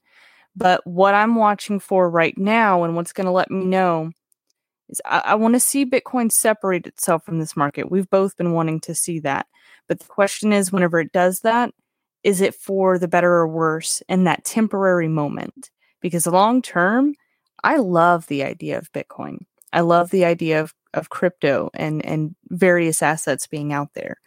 [0.55, 4.09] But what I'm watching for right now and what's going to let me know
[4.89, 7.91] is I, I want to see Bitcoin separate itself from this market.
[7.91, 9.45] We've both been wanting to see that.
[9.87, 11.71] But the question is, whenever it does that,
[12.27, 15.71] is it for the better or worse in that temporary moment?
[16.01, 17.13] Because long term,
[17.63, 19.45] I love the idea of Bitcoin.
[19.71, 24.17] I love the idea of, of crypto and, and various assets being out there.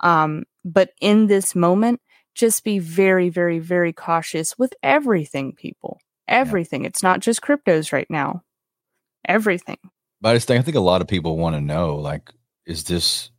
[0.00, 2.00] Um, but in this moment,
[2.34, 6.00] just be very, very, very cautious with everything, people.
[6.26, 6.84] Everything.
[6.84, 6.88] Yeah.
[6.88, 8.44] It's not just cryptos right now.
[9.28, 9.76] Everything.
[10.22, 12.30] But I just think I think a lot of people want to know, like,
[12.64, 13.30] is this,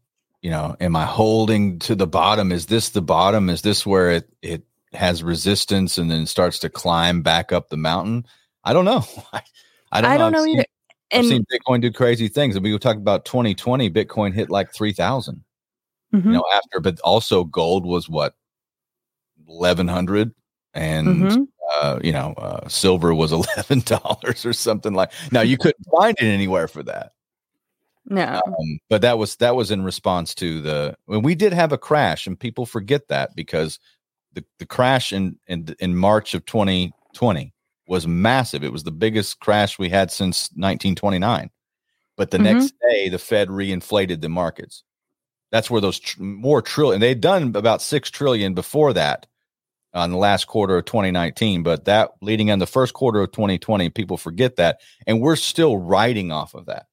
[0.44, 2.52] you know, am I holding to the bottom?
[2.52, 3.50] Is this the bottom?
[3.50, 7.78] Is this where it it has resistance and then starts to climb back up the
[7.78, 8.28] mountain?
[8.66, 9.06] I don't know.
[9.34, 9.42] I,
[9.94, 10.66] I don't, I don't know, know either.
[11.12, 12.56] And, I've seen Bitcoin do crazy things.
[12.56, 15.44] And we were talking about 2020, Bitcoin hit like 3,000
[16.14, 16.28] mm-hmm.
[16.28, 18.36] you know, after, but also gold was what,
[19.46, 20.34] 1100
[20.74, 21.44] and, mm-hmm.
[21.72, 26.26] uh, you know, uh, silver was $11 or something like, now you couldn't find it
[26.26, 27.13] anywhere for that.
[28.06, 31.72] No, um, but that was, that was in response to the, when we did have
[31.72, 33.80] a crash and people forget that because
[34.34, 37.54] the, the crash in, in, in March of 2020
[37.88, 38.64] was massive.
[38.64, 41.50] It was the biggest crash we had since 1929.
[42.16, 42.60] But the mm-hmm.
[42.60, 44.84] next day, the Fed reinflated the markets.
[45.52, 47.00] That's where those tr- more trillion.
[47.00, 49.28] They'd done about six trillion before that
[49.94, 53.90] on the last quarter of 2019, but that leading in the first quarter of 2020,
[53.90, 56.88] people forget that, and we're still riding off of that.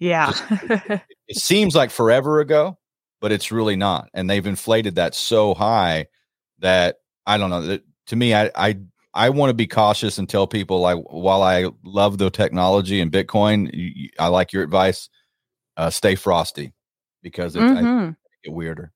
[0.00, 2.78] Yeah, Just, it, it seems like forever ago,
[3.20, 6.06] but it's really not, and they've inflated that so high
[6.58, 7.62] that I don't know.
[7.62, 8.78] That, to me, I I
[9.12, 13.12] I want to be cautious and tell people like while I love the technology and
[13.12, 15.08] Bitcoin, I like your advice.
[15.76, 16.72] Uh, stay frosty
[17.22, 18.10] because it, mm-hmm.
[18.44, 18.92] get weirder.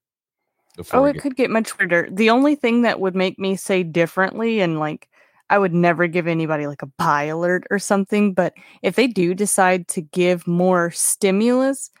[0.91, 2.09] Oh, it get- could get much weirder.
[2.11, 5.09] The only thing that would make me say differently and like
[5.49, 9.33] I would never give anybody like a buy alert or something, but if they do
[9.33, 11.91] decide to give more stimulus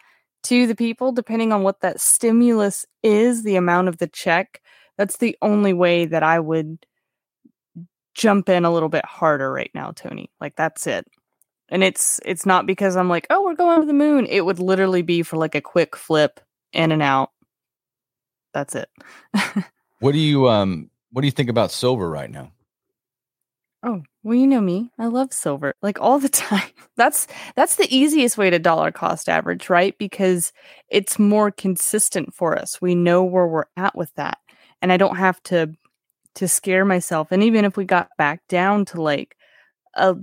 [0.43, 4.61] to the people, depending on what that stimulus is, the amount of the check,
[4.97, 6.85] that's the only way that I would
[8.15, 10.31] jump in a little bit harder right now, Tony.
[10.39, 11.05] Like that's it.
[11.69, 14.25] And it's it's not because I'm like, oh, we're going to the moon.
[14.27, 16.39] It would literally be for like a quick flip
[16.73, 17.31] in and out.
[18.53, 18.89] That's it.
[19.99, 22.51] what do you um what do you think about silver right now?
[23.85, 24.91] Oh, well, you know me.
[24.97, 26.69] I love silver like all the time.
[26.97, 29.97] That's that's the easiest way to dollar cost average, right?
[29.97, 30.51] Because
[30.89, 32.81] it's more consistent for us.
[32.81, 34.39] We know where we're at with that.
[34.81, 35.73] And I don't have to
[36.35, 37.29] to scare myself.
[37.31, 39.37] And even if we got back down to like
[39.95, 40.15] a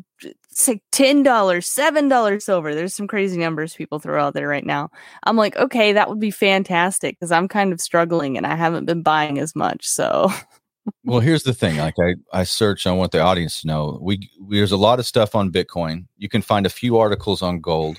[0.51, 4.67] say ten dollars, seven dollars silver, there's some crazy numbers people throw out there right
[4.67, 4.91] now.
[5.25, 8.87] I'm like, okay, that would be fantastic because I'm kind of struggling and I haven't
[8.87, 9.87] been buying as much.
[9.89, 10.31] So
[11.05, 11.77] well, here's the thing.
[11.79, 13.99] Like I, I search I want the audience to know.
[14.01, 16.07] We, we there's a lot of stuff on Bitcoin.
[16.17, 17.99] You can find a few articles on gold.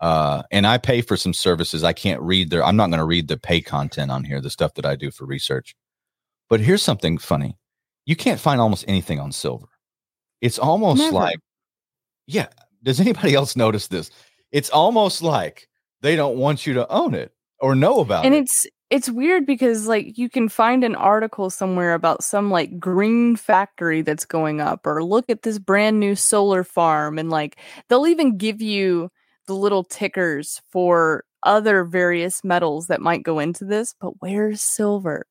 [0.00, 1.84] Uh, and I pay for some services.
[1.84, 2.64] I can't read there.
[2.64, 4.40] I'm not going to read the pay content on here.
[4.40, 5.76] The stuff that I do for research.
[6.48, 7.58] But here's something funny.
[8.06, 9.68] You can't find almost anything on silver.
[10.40, 11.14] It's almost Never.
[11.14, 11.38] like,
[12.26, 12.48] yeah.
[12.82, 14.10] Does anybody else notice this?
[14.52, 15.68] It's almost like
[16.00, 18.38] they don't want you to own it or know about and it.
[18.38, 22.78] And it's it's weird because like you can find an article somewhere about some like
[22.78, 27.56] green factory that's going up or look at this brand new solar farm and like
[27.88, 29.10] they'll even give you
[29.46, 35.26] the little tickers for other various metals that might go into this, but where's silver?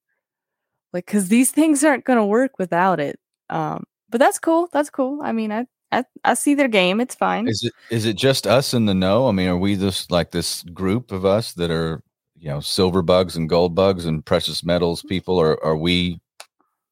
[0.94, 3.20] like because these things aren't going to work without it
[3.50, 5.20] um but that's cool that's cool.
[5.22, 7.48] I mean I, I i see their game it's fine.
[7.48, 9.28] Is it is it just us in the know?
[9.28, 12.02] I mean are we just like this group of us that are
[12.40, 16.20] you know silver bugs and gold bugs and precious metals people or are we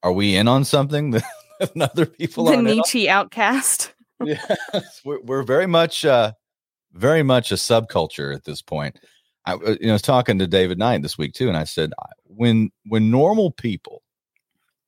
[0.03, 1.11] are we in on something
[1.59, 3.93] that other people are the Nietzsche outcast.
[4.19, 4.43] Yeah
[5.05, 6.31] we're, we're very much uh
[6.93, 8.99] very much a subculture at this point.
[9.45, 11.63] I, uh, you know, I was talking to David Knight this week too, and I
[11.63, 11.93] said
[12.25, 14.03] when when normal people,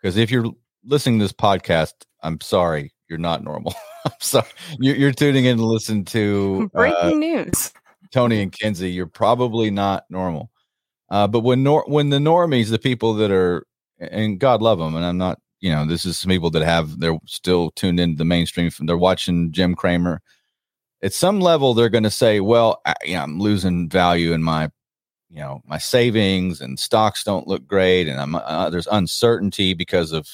[0.01, 0.51] because if you're
[0.83, 1.93] listening to this podcast,
[2.23, 3.73] I'm sorry, you're not normal.
[4.05, 4.47] I'm sorry,
[4.79, 7.71] you're, you're, tuning in to listen to breaking uh, news.
[8.11, 10.51] Tony and Kenzie, you're probably not normal.
[11.09, 13.65] Uh, but when nor- when the normies, the people that are,
[13.99, 16.99] and God love them, and I'm not, you know, this is some people that have
[16.99, 18.69] they're still tuned into the mainstream.
[18.79, 20.21] They're watching Jim Cramer
[21.01, 24.43] at some level they're going to say well I, you know, i'm losing value in
[24.43, 24.69] my
[25.29, 30.11] you know my savings and stocks don't look great and i'm uh, there's uncertainty because
[30.11, 30.27] of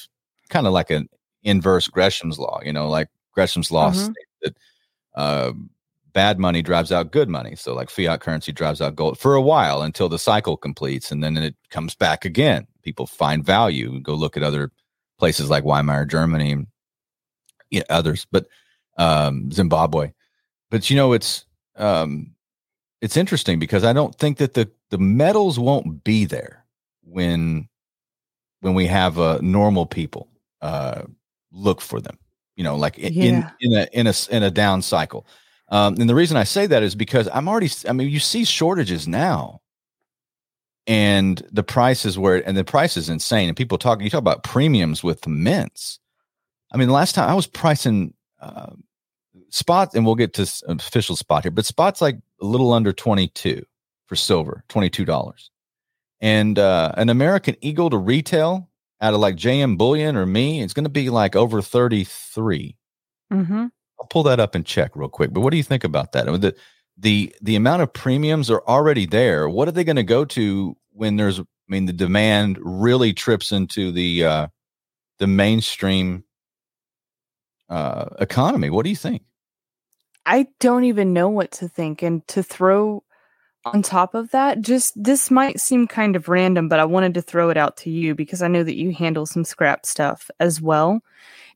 [0.48, 1.08] kind of like an
[1.42, 4.12] inverse gresham's law you know like gresham's law mm-hmm.
[4.42, 4.56] that
[5.14, 5.52] uh,
[6.16, 7.54] bad money drives out good money.
[7.54, 11.22] So like fiat currency drives out gold for a while until the cycle completes and
[11.22, 12.66] then it comes back again.
[12.82, 13.90] People find value.
[13.90, 14.70] And go look at other
[15.18, 16.64] places like Weimar Germany
[17.68, 18.46] you know, others, but
[18.96, 20.10] um, Zimbabwe.
[20.70, 21.44] But you know, it's
[21.76, 22.34] um,
[23.02, 26.64] it's interesting because I don't think that the the metals won't be there
[27.02, 27.68] when
[28.60, 30.28] when we have uh, normal people
[30.62, 31.02] uh,
[31.52, 32.18] look for them.
[32.56, 33.50] You know, like in, Yeah.
[33.60, 35.26] in in a in a in a down cycle.
[35.68, 37.70] Um, and the reason I say that is because I'm already.
[37.88, 39.60] I mean, you see shortages now,
[40.86, 43.48] and the price is where and the price is insane.
[43.48, 44.00] And people talk.
[44.00, 45.98] You talk about premiums with mints.
[46.72, 48.72] I mean, the last time I was pricing uh,
[49.50, 53.28] spot, and we'll get to official spot here, but spot's like a little under twenty
[53.28, 53.64] two
[54.06, 55.50] for silver, twenty two dollars,
[56.20, 58.68] and uh, an American Eagle to retail
[59.00, 62.76] out of like JM Bullion or me, it's going to be like over thirty three.
[63.32, 63.66] Mm-hmm.
[64.00, 65.32] I'll pull that up and check real quick.
[65.32, 66.28] But what do you think about that?
[66.28, 66.56] I mean, the
[66.96, 69.48] the the amount of premiums are already there.
[69.48, 71.40] What are they going to go to when there's?
[71.40, 74.46] I mean, the demand really trips into the uh,
[75.18, 76.24] the mainstream
[77.68, 78.70] uh, economy.
[78.70, 79.22] What do you think?
[80.24, 82.02] I don't even know what to think.
[82.02, 83.04] And to throw
[83.64, 87.22] on top of that, just this might seem kind of random, but I wanted to
[87.22, 90.60] throw it out to you because I know that you handle some scrap stuff as
[90.60, 91.00] well.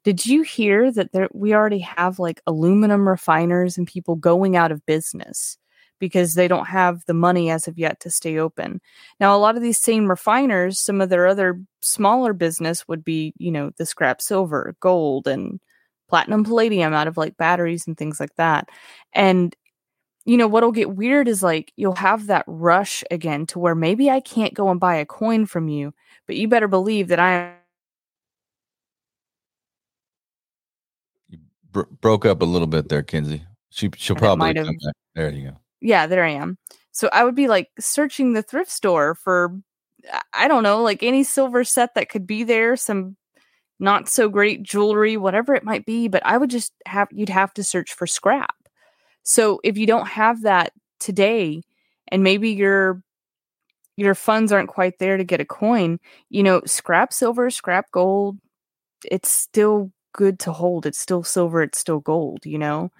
[0.04, 4.72] Did you hear that there we already have like aluminum refiners and people going out
[4.72, 5.58] of business
[5.98, 8.80] because they don't have the money as of yet to stay open?
[9.20, 13.34] Now, a lot of these same refiners, some of their other smaller business would be,
[13.38, 15.60] you know, the scrap silver, gold, and
[16.08, 18.68] platinum palladium out of like batteries and things like that.
[19.14, 19.54] And
[20.26, 24.10] you know what'll get weird is like you'll have that rush again to where maybe
[24.10, 25.94] I can't go and buy a coin from you,
[26.26, 27.54] but you better believe that I
[31.72, 33.44] bro- broke up a little bit there, Kenzie.
[33.70, 34.94] She she'll And probably come back.
[35.14, 35.56] There you go.
[35.80, 36.58] yeah, there I am.
[36.92, 39.56] So I would be like searching the thrift store for
[40.12, 43.16] I- I don't know, like any silver set that could be there, some
[43.78, 47.52] not so great jewelry, whatever it might be, but I would just have you'd have
[47.54, 48.54] to search for scrap.
[49.22, 51.62] So if you don't have that today
[52.08, 53.02] and maybe your
[53.96, 55.98] your funds aren't quite there to get a coin,
[56.30, 58.38] you know, scrap silver, scrap gold,
[59.04, 60.86] it's still good to hold.
[60.86, 62.90] It's still silver, it's still gold, you know.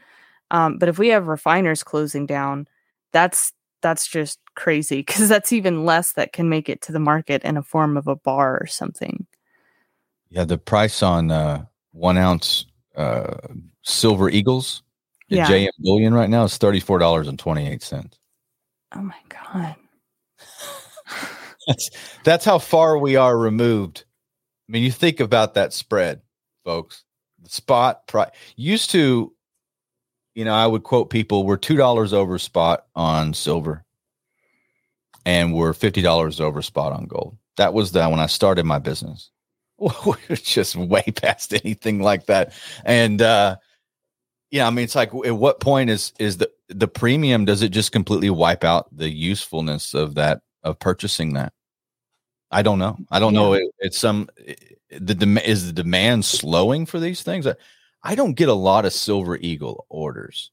[0.51, 2.67] Um, but if we have refiners closing down,
[3.13, 7.43] that's that's just crazy because that's even less that can make it to the market
[7.45, 9.27] in a form of a bar or something.
[10.31, 13.37] Yeah, the price on uh, one ounce uh,
[13.83, 14.83] silver eagles
[15.31, 15.49] at Yeah.
[15.49, 18.19] JM Bullion right now is thirty four dollars and twenty eight cents.
[18.95, 19.77] Oh my god.
[21.67, 21.91] That's
[22.25, 24.05] that's how far we are removed.
[24.69, 26.23] I mean, you think about that spread,
[26.71, 27.05] folks.
[27.43, 29.33] The spot price used to,
[30.35, 33.85] you know, I would quote people: "We're two dollars over spot on silver,
[35.27, 38.79] and we're fifty dollars over spot on gold." That was that when I started my
[38.79, 39.31] business.
[39.79, 42.53] We're just way past anything like that,
[42.85, 43.57] and uh,
[44.51, 47.47] yeah, I mean, it's like, at what point is is the the premium?
[47.47, 51.55] Does it just completely wipe out the usefulness of that of purchasing that?
[52.51, 52.97] I don't know.
[53.11, 53.53] I don't know.
[53.55, 54.29] It, it's some
[54.91, 57.47] the dem- is the demand slowing for these things.
[57.47, 57.55] I,
[58.03, 60.51] I don't get a lot of Silver Eagle orders,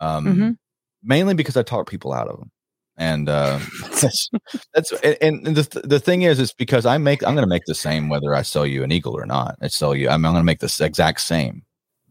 [0.00, 0.56] um, Mhm.
[1.02, 2.50] mainly because I talk people out of them,
[2.96, 3.60] and uh,
[4.00, 4.28] that's
[4.74, 5.16] that's and,
[5.46, 8.08] and the the thing is, it's because I make I'm going to make the same
[8.08, 9.56] whether I sell you an Eagle or not.
[9.60, 10.08] I sell you.
[10.08, 11.62] I'm, I'm going to make this exact same.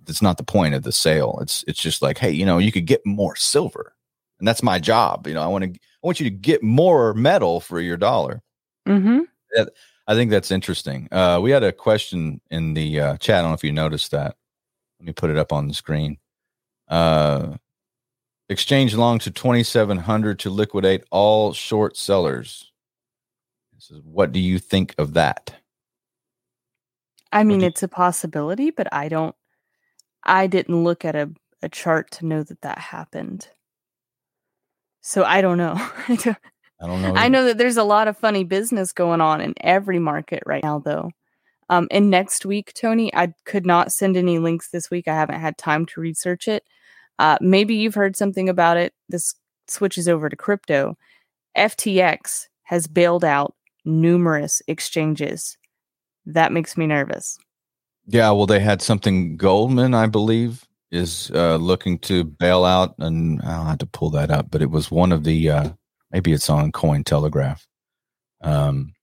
[0.08, 1.40] It's not the point of the sale.
[1.42, 3.94] It's it's just like, hey, you know, you could get more silver,
[4.40, 5.28] and that's my job.
[5.28, 8.42] You know, I want to I want you to get more metal for your dollar.
[8.88, 9.20] Mm-hmm.
[10.08, 11.08] I think that's interesting.
[11.12, 13.40] Uh, we had a question in the uh, chat.
[13.40, 14.36] I don't know if you noticed that.
[15.00, 16.18] Let me put it up on the screen.
[16.88, 17.58] Uh,
[18.50, 22.72] exchange long to 2700 to liquidate all short sellers.
[23.76, 25.54] This is, what do you think of that?
[27.32, 29.36] I mean, you- it's a possibility, but I don't.
[30.24, 31.30] I didn't look at a,
[31.62, 33.48] a chart to know that that happened.
[35.02, 35.76] So I don't know.
[36.82, 37.14] I don't- know.
[37.16, 40.64] I know that there's a lot of funny business going on in every market right
[40.64, 41.12] now, though.
[41.70, 45.08] Um, and next week, Tony, I could not send any links this week.
[45.08, 46.64] I haven't had time to research it.
[47.20, 48.94] Uh, maybe you've heard something about it.
[49.08, 49.36] This
[49.68, 50.98] switches over to crypto.
[51.56, 53.54] FTX has bailed out
[53.86, 55.58] numerous exchanges.
[56.26, 57.38] That makes me nervous.
[58.08, 59.38] Yeah, well, they had something.
[59.38, 64.32] Goldman, I believe, is uh, looking to bail out, and I'll have to pull that
[64.32, 64.50] up.
[64.50, 65.70] But it was one of the uh,
[66.12, 67.66] maybe it's on Cointelegraph.
[68.42, 68.94] Um,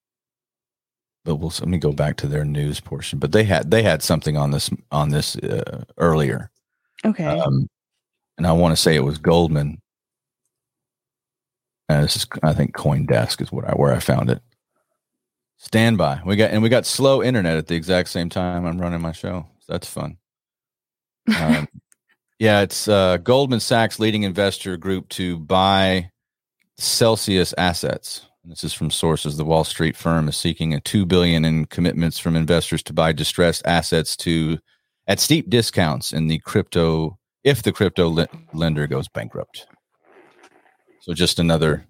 [1.25, 3.19] but we'll let me go back to their news portion.
[3.19, 6.51] But they had they had something on this on this uh, earlier.
[7.05, 7.25] Okay.
[7.25, 7.69] Um,
[8.39, 9.81] and I want to say it was Goldman.
[11.89, 14.41] And this is, I think, CoinDesk is what I where I found it.
[15.59, 16.21] Stand by.
[16.25, 19.13] We got and we got slow internet at the exact same time I'm running my
[19.13, 19.47] show.
[19.61, 20.19] So that's fun.
[21.41, 21.69] Um,
[22.39, 26.11] yeah, it's uh, Goldman Sachs leading investor group to buy
[26.79, 28.27] Celsius assets.
[28.45, 29.37] This is from sources.
[29.37, 33.13] The Wall Street firm is seeking a two billion in commitments from investors to buy
[33.13, 34.59] distressed assets to
[35.09, 39.67] at steep discounts in the crypto if the crypto le- lender goes bankrupt.
[41.01, 41.87] So just another.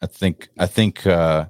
[0.00, 0.48] I think.
[0.58, 1.06] I think.
[1.06, 1.46] Uh,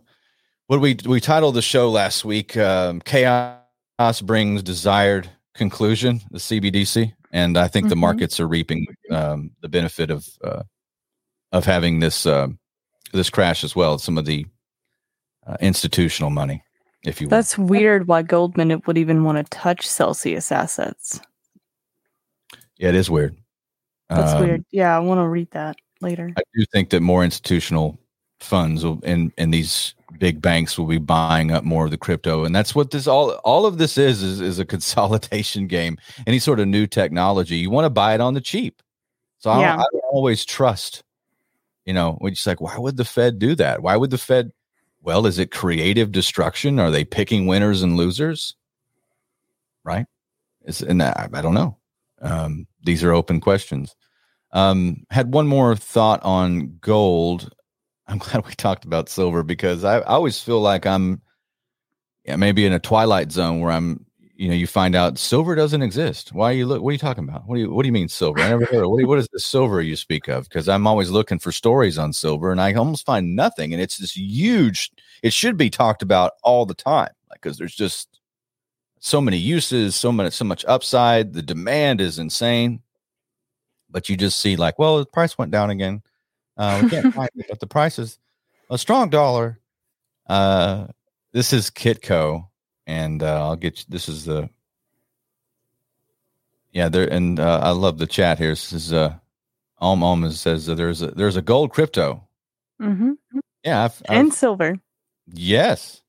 [0.67, 2.57] what we we titled the show last week?
[2.57, 6.21] Um, Chaos brings desired conclusion.
[6.31, 7.91] The CBDC, and I think mm-hmm.
[7.91, 10.63] the markets are reaping um, the benefit of uh,
[11.53, 12.27] of having this.
[12.27, 12.49] Uh,
[13.13, 13.99] this crash as well.
[13.99, 14.47] Some of the
[15.47, 16.63] uh, institutional money,
[17.05, 17.31] if you will.
[17.31, 18.09] That's weird.
[18.09, 21.21] Why Goldman would even want to touch Celsius assets?
[22.77, 23.37] Yeah, it is weird.
[24.09, 24.65] That's um, weird.
[24.71, 26.33] Yeah, I want to read that later.
[26.37, 27.99] I do think that more institutional
[28.41, 32.45] funds will, and and these big banks will be buying up more of the crypto,
[32.45, 35.99] and that's what this all all of this is is, is a consolidation game.
[36.27, 38.81] Any sort of new technology, you want to buy it on the cheap.
[39.41, 39.77] So I, yeah.
[39.77, 41.05] I always trust
[41.89, 43.81] you know, we're just like, why would the Fed do that?
[43.81, 44.53] Why would the Fed?
[45.01, 46.79] Well, is it creative destruction?
[46.79, 48.55] Are they picking winners and losers?
[49.85, 50.05] Right?
[50.67, 51.79] Is and I, I don't know.
[52.21, 53.97] Um, these are open questions.
[54.53, 57.51] Um, had one more thought on gold.
[58.07, 61.23] I'm glad we talked about silver because I, I always feel like I'm
[62.27, 64.05] yeah, maybe in a twilight zone where I'm
[64.39, 66.33] you know, you find out silver doesn't exist.
[66.33, 66.81] Why are you look?
[66.81, 67.47] What are you talking about?
[67.47, 68.41] What do you What do you mean silver?
[68.41, 68.87] I never heard.
[68.87, 70.45] What, what is the silver you speak of?
[70.45, 73.73] Because I'm always looking for stories on silver, and I almost find nothing.
[73.73, 74.93] And it's this huge.
[75.25, 78.21] It should be talked about all the time, because there's just
[79.01, 81.33] so many uses, so much, so much upside.
[81.33, 82.81] The demand is insane,
[83.91, 86.01] but you just see like, well, the price went down again.
[86.57, 88.21] Uh, we can't find it, but the price is
[88.71, 89.59] a strong dollar.
[90.29, 90.87] Uh,
[91.33, 92.48] this is Kitco
[92.89, 94.51] and uh, I'll get you, this is the
[96.73, 98.51] yeah there and uh, I love the chat here.
[98.51, 99.15] This is uh
[99.81, 102.27] Om Om says there's a there's a gold crypto.
[102.83, 103.13] Mm-hmm.
[103.63, 104.77] Yeah, I've, I've, and silver.
[105.27, 106.03] Yes.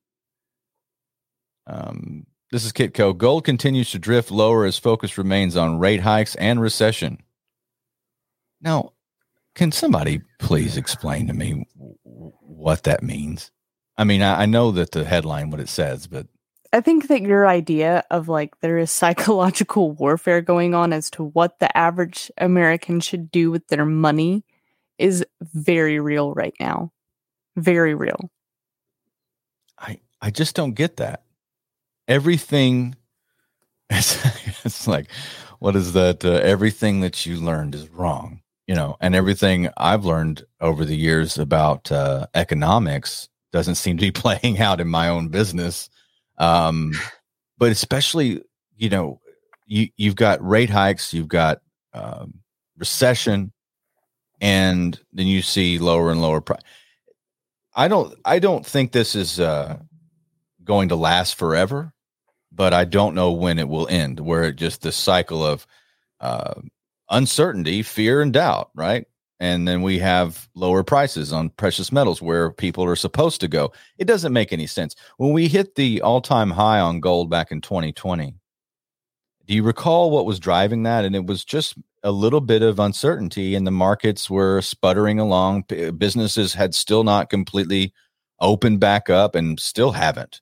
[1.66, 3.16] Um, this is Kitco.
[3.16, 7.22] Gold continues to drift lower as focus remains on rate hikes and recession.
[8.60, 8.92] Now,
[9.54, 11.66] can somebody please explain to me
[12.04, 13.50] what that means?
[13.96, 16.26] I mean, I, I know that the headline what it says, but
[16.72, 21.24] I think that your idea of like there is psychological warfare going on as to
[21.24, 24.44] what the average American should do with their money
[24.98, 26.92] is very real right now.
[27.56, 28.30] Very real.
[29.78, 31.22] I I just don't get that.
[32.06, 32.96] Everything
[33.90, 34.24] it's,
[34.64, 35.10] it's like
[35.58, 40.04] what is that uh, everything that you learned is wrong, you know, and everything I've
[40.04, 45.08] learned over the years about uh, economics doesn't seem to be playing out in my
[45.08, 45.90] own business
[46.40, 46.92] um,
[47.58, 48.42] but especially,
[48.76, 49.20] you know,
[49.66, 51.60] you you've got rate hikes, you've got
[51.92, 52.40] um,
[52.78, 53.52] recession,
[54.40, 56.62] and then you see lower and lower price.
[57.74, 59.78] I don't I don't think this is uh,
[60.64, 61.92] going to last forever,
[62.50, 64.18] but I don't know when it will end.
[64.18, 65.66] Where it just the cycle of
[66.20, 66.54] uh,
[67.10, 69.06] uncertainty, fear, and doubt, right?
[69.40, 73.72] And then we have lower prices on precious metals where people are supposed to go.
[73.96, 74.94] It doesn't make any sense.
[75.16, 78.34] When we hit the all time high on gold back in 2020,
[79.46, 81.06] do you recall what was driving that?
[81.06, 85.64] And it was just a little bit of uncertainty, and the markets were sputtering along.
[85.96, 87.92] Businesses had still not completely
[88.40, 90.40] opened back up and still haven't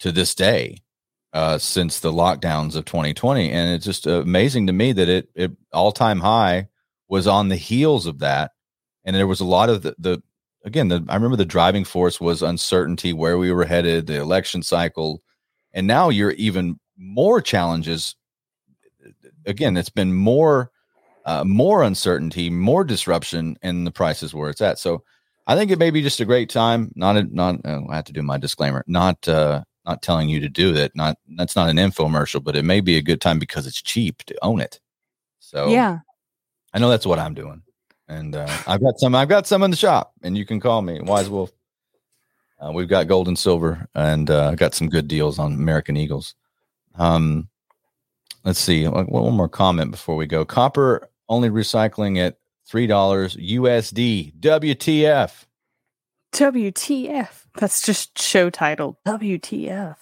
[0.00, 0.82] to this day.
[1.32, 5.50] Uh, since the lockdowns of 2020, and it's just amazing to me that it, it
[5.70, 6.66] all time high
[7.08, 8.52] was on the heels of that,
[9.04, 10.22] and there was a lot of the, the
[10.64, 10.88] again.
[10.88, 15.22] The, I remember the driving force was uncertainty where we were headed, the election cycle,
[15.72, 18.16] and now you're even more challenges.
[19.46, 20.70] Again, it's been more
[21.26, 24.78] uh, more uncertainty, more disruption, and the prices where it's at.
[24.78, 25.02] So
[25.46, 26.92] I think it may be just a great time.
[26.94, 28.84] Not a, not uh, I have to do my disclaimer.
[28.86, 30.94] Not uh, not telling you to do that.
[30.94, 34.22] Not that's not an infomercial, but it may be a good time because it's cheap
[34.24, 34.80] to own it.
[35.40, 35.98] So yeah,
[36.76, 37.62] I know that's what I'm doing,
[38.06, 39.14] and uh, I've got some.
[39.14, 41.50] I've got some in the shop, and you can call me Wise Wolf.
[42.60, 46.34] Uh, we've got gold and silver, and uh, got some good deals on American Eagles.
[46.96, 47.48] Um,
[48.44, 48.84] let's see.
[48.84, 50.44] One more comment before we go.
[50.44, 54.38] Copper only recycling at three dollars USD.
[54.38, 55.46] WTF?
[56.34, 57.28] WTF?
[57.54, 59.00] That's just show title.
[59.06, 59.96] WTF?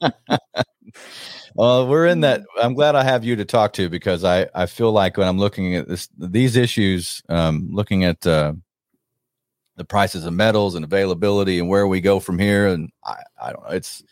[1.54, 2.42] well, we're in that.
[2.60, 5.38] I'm glad I have you to talk to because I I feel like when I'm
[5.38, 8.54] looking at this these issues, um, looking at uh,
[9.76, 13.52] the prices of metals and availability and where we go from here, and I I
[13.52, 13.74] don't know.
[13.74, 14.02] It's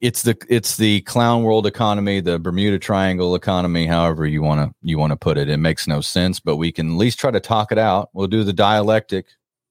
[0.00, 4.74] it's the it's the clown world economy, the Bermuda Triangle economy, however you want to
[4.82, 5.48] you want to put it.
[5.48, 8.10] It makes no sense, but we can at least try to talk it out.
[8.14, 9.26] We'll do the dialectic,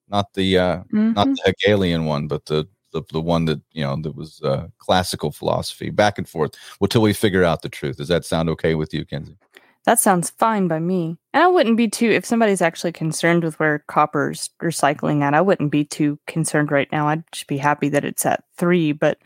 [0.08, 1.14] not the uh, mm-hmm.
[1.14, 4.68] not the Hegelian one, but the the, the one that you know that was uh,
[4.78, 7.98] classical philosophy, back and forth until we figure out the truth.
[7.98, 9.38] Does that sound okay with you, Kenzie?
[9.86, 11.18] That sounds fine by me.
[11.34, 15.34] And I wouldn't be too if somebody's actually concerned with where copper's recycling at.
[15.34, 17.08] I wouldn't be too concerned right now.
[17.08, 18.92] I'd just be happy that it's at three.
[18.92, 19.18] But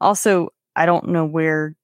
[0.00, 1.74] also, I don't know where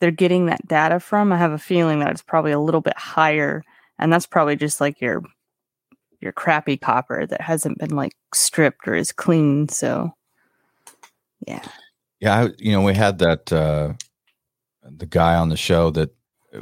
[0.00, 1.32] they're getting that data from.
[1.32, 3.62] I have a feeling that it's probably a little bit higher,
[3.98, 5.22] and that's probably just like your
[6.20, 9.68] your crappy copper that hasn't been like stripped or is clean.
[9.68, 10.12] So
[11.46, 11.62] yeah.
[12.20, 13.94] Yeah, I, you know, we had that uh
[14.82, 16.10] the guy on the show that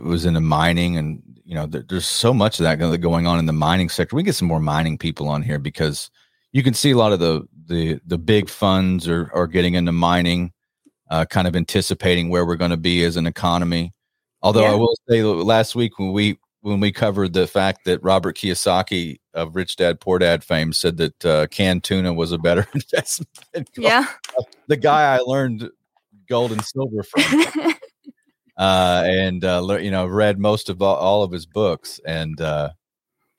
[0.03, 3.47] was into mining and you know there, there's so much of that going on in
[3.47, 4.17] the mining sector.
[4.17, 6.11] We get some more mining people on here because
[6.53, 9.93] you can see a lot of the the the big funds are are getting into
[9.93, 10.53] mining,
[11.11, 13.93] uh, kind of anticipating where we're going to be as an economy.
[14.43, 14.73] Although yeah.
[14.73, 19.19] I will say last week when we when we covered the fact that Robert Kiyosaki
[19.35, 23.71] of Rich Dad Poor Dad fame said that uh, canned tuna was a better investment.
[23.77, 24.07] yeah,
[24.67, 25.71] the guy I learned
[26.29, 27.23] gold and silver from,
[28.57, 32.71] uh, and uh, you know read most of all, all of his books, and uh,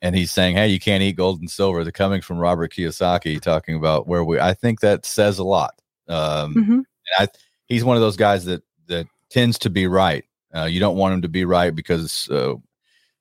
[0.00, 3.40] and he's saying, "Hey, you can't eat gold and silver." They're coming from Robert Kiyosaki,
[3.40, 4.40] talking about where we.
[4.40, 5.74] I think that says a lot.
[6.08, 6.72] Um, mm-hmm.
[6.72, 6.86] And
[7.18, 7.28] I,
[7.66, 10.24] he's one of those guys that that tends to be right.
[10.54, 12.54] Uh, you don't want him to be right because uh,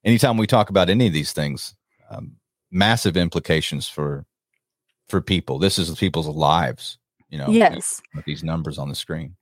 [0.04, 1.76] anytime we talk about any of these things,
[2.10, 2.34] um,
[2.72, 4.26] massive implications for
[5.08, 5.60] for people.
[5.60, 6.98] This is people's lives,
[7.30, 7.50] you know.
[7.50, 8.02] Yes.
[8.16, 9.36] With these numbers on the screen.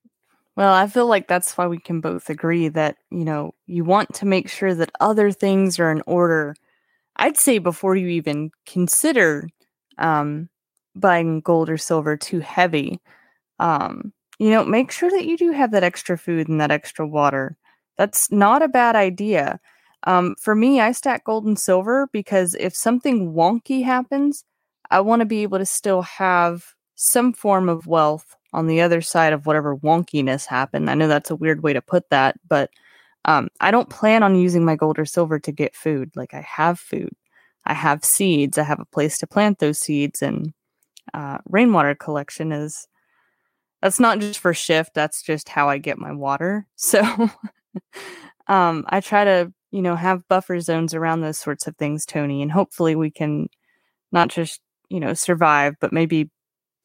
[0.55, 4.13] Well, I feel like that's why we can both agree that, you know, you want
[4.15, 6.53] to make sure that other things are in order.
[7.15, 9.47] I'd say before you even consider
[9.97, 10.49] um,
[10.95, 12.99] buying gold or silver too heavy,
[13.59, 17.07] um, you know, make sure that you do have that extra food and that extra
[17.07, 17.55] water.
[17.97, 19.59] That's not a bad idea.
[20.05, 24.43] Um, for me, I stack gold and silver because if something wonky happens,
[24.91, 26.63] I want to be able to still have
[26.95, 30.89] some form of wealth on the other side of whatever wonkiness happened.
[30.89, 32.69] I know that's a weird way to put that, but
[33.25, 36.11] um, I don't plan on using my gold or silver to get food.
[36.15, 37.11] Like I have food,
[37.65, 40.53] I have seeds, I have a place to plant those seeds, and
[41.13, 42.87] uh, rainwater collection is
[43.81, 44.93] that's not just for shift.
[44.93, 46.67] That's just how I get my water.
[46.77, 47.29] So
[48.47, 52.41] um, I try to you know, have buffer zones around those sorts of things, Tony,
[52.41, 53.49] and hopefully we can
[54.11, 56.29] not just, you know, survive, but maybe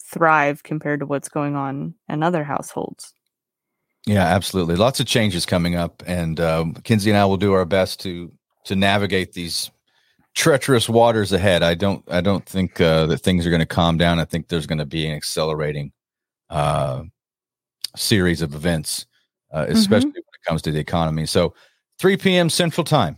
[0.03, 3.15] thrive compared to what's going on in other households.
[4.07, 4.77] Yeah, absolutely.
[4.77, 8.31] Lots of changes coming up, and uh, Kenzie and I will do our best to
[8.65, 9.71] to navigate these
[10.35, 11.63] treacherous waters ahead.
[11.63, 14.19] I don't I don't think uh, that things are going to calm down.
[14.19, 15.93] I think there's going to be an accelerating
[16.51, 17.05] uh,
[17.97, 19.07] series of events,
[19.53, 20.17] uh, especially mm-hmm.
[20.17, 21.25] when it comes to the economy.
[21.25, 21.55] So
[22.05, 22.51] 3 p.m.
[22.51, 23.17] Central Time.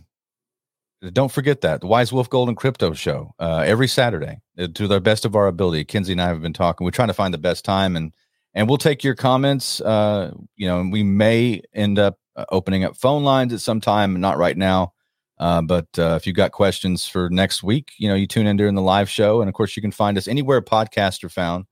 [1.11, 5.01] Don't forget that the Wise Wolf Golden Crypto Show uh, every Saturday uh, to the
[5.01, 5.83] best of our ability.
[5.83, 6.85] Kenzie and I have been talking.
[6.85, 8.13] We're trying to find the best time, and
[8.53, 9.81] and we'll take your comments.
[9.81, 14.21] Uh, you know, we may end up uh, opening up phone lines at some time,
[14.21, 14.93] not right now.
[15.37, 18.55] Uh, but uh, if you've got questions for next week, you know, you tune in
[18.55, 21.65] during the live show, and of course, you can find us anywhere podcasts are found.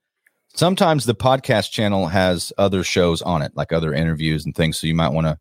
[0.54, 4.78] Sometimes the podcast channel has other shows on it, like other interviews and things.
[4.78, 5.40] So you might want to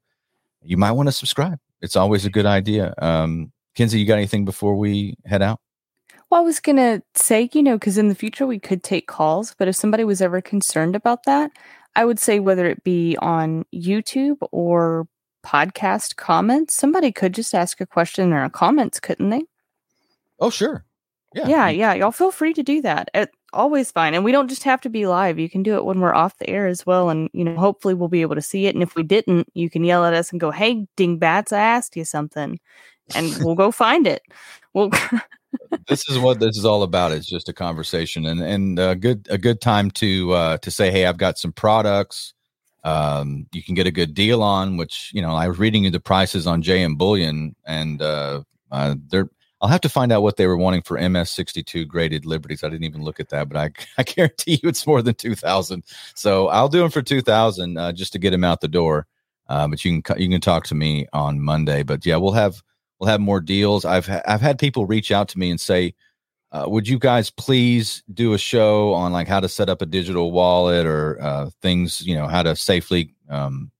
[0.64, 1.58] you might want to subscribe.
[1.80, 2.94] It's always a good idea.
[2.98, 5.60] Um, Kenzie, you got anything before we head out?
[6.30, 9.06] Well, I was going to say, you know, because in the future we could take
[9.06, 11.50] calls, but if somebody was ever concerned about that,
[11.94, 15.06] I would say whether it be on YouTube or
[15.44, 19.44] podcast comments, somebody could just ask a question in our comments, couldn't they?
[20.40, 20.84] Oh, sure.
[21.34, 21.48] Yeah.
[21.48, 21.68] Yeah.
[21.68, 21.94] Yeah.
[21.94, 23.10] Y'all feel free to do that.
[23.14, 24.14] It, always fine.
[24.14, 25.38] And we don't just have to be live.
[25.38, 27.08] You can do it when we're off the air as well.
[27.08, 28.74] And, you know, hopefully we'll be able to see it.
[28.74, 31.96] And if we didn't, you can yell at us and go, Hey, dingbats, I asked
[31.96, 32.58] you something.
[33.14, 34.22] And we'll go find it.
[34.72, 34.90] We'll
[35.88, 37.12] this is what this is all about.
[37.12, 40.90] It's just a conversation and, and a good, a good time to, uh, to say,
[40.90, 42.34] Hey, I've got some products.
[42.82, 45.90] Um, you can get a good deal on which, you know, I was reading you
[45.90, 49.30] the prices on JM Bullion and, uh, uh, they're,
[49.64, 52.62] I'll have to find out what they were wanting for MS62 graded Liberties.
[52.62, 55.82] I didn't even look at that, but I, I guarantee you it's more than 2000.
[56.14, 59.06] So I'll do them for 2000 uh, just to get them out the door.
[59.48, 61.82] Uh, but you can you can talk to me on Monday.
[61.82, 62.62] But yeah, we'll have
[62.98, 63.86] we'll have more deals.
[63.86, 65.94] I've ha- I've had people reach out to me and say,
[66.52, 69.86] uh, "Would you guys please do a show on like how to set up a
[69.86, 73.70] digital wallet or uh, things, you know, how to safely um,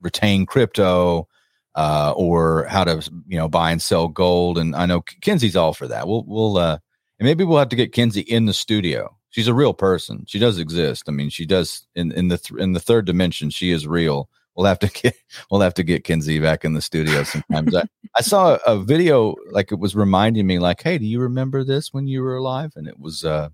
[0.00, 1.28] retain crypto
[1.76, 4.58] uh, or how to you know buy and sell gold.
[4.58, 6.08] And I know Kenzie's all for that.
[6.08, 6.78] We'll we'll uh,
[7.18, 9.16] and maybe we'll have to get Kenzie in the studio.
[9.30, 10.24] She's a real person.
[10.26, 11.04] She does exist.
[11.06, 13.50] I mean, she does in in the th- in the third dimension.
[13.50, 14.30] She is real.
[14.56, 15.14] We'll have to get
[15.50, 17.76] we'll have to get Kenzie back in the studio sometimes.
[17.76, 17.84] I,
[18.16, 21.92] I saw a, video like it was reminding me like, hey, do you remember this
[21.92, 22.72] when you were alive?
[22.76, 23.50] And it was uh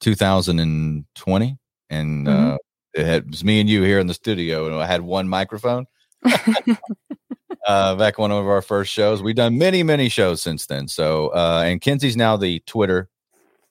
[0.00, 1.58] 2020,
[1.88, 2.50] and mm-hmm.
[2.50, 2.56] uh,
[2.92, 5.28] it, had, it was me and you here in the studio, and I had one
[5.28, 5.86] microphone.
[7.66, 9.22] uh, back one of our first shows.
[9.22, 10.88] We've done many, many shows since then.
[10.88, 13.08] So, uh, and Kenzie's now the Twitter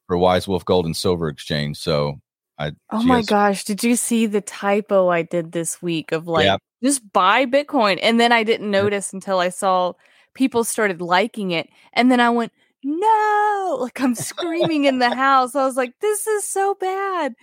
[0.08, 1.78] for Wise Wolf Gold and Silver Exchange.
[1.78, 2.22] So,
[2.58, 6.28] I oh my has, gosh, did you see the typo I did this week of
[6.28, 6.58] like yeah.
[6.84, 8.00] just buy Bitcoin?
[8.02, 9.94] And then I didn't notice until I saw
[10.36, 12.52] people started liking it, and then I went
[12.84, 15.56] no, like I'm screaming in the house.
[15.56, 17.34] I was like, this is so bad.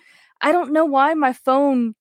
[0.41, 1.95] I don't know why my phone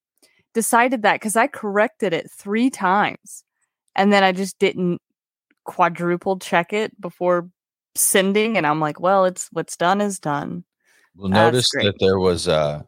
[0.54, 3.44] decided that because I corrected it three times
[3.98, 5.02] and then I just didn't
[5.66, 7.50] quadruple check it before
[7.96, 8.58] sending.
[8.58, 10.64] And I'm like, well, it's what's done is done.
[11.16, 12.84] Well, notice that there was uh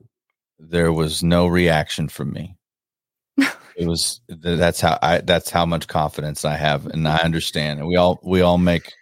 [0.60, 2.56] there was no reaction from me.
[3.38, 7.80] it was that's how I that's how much confidence I have, and I understand.
[7.80, 8.94] And we all we all make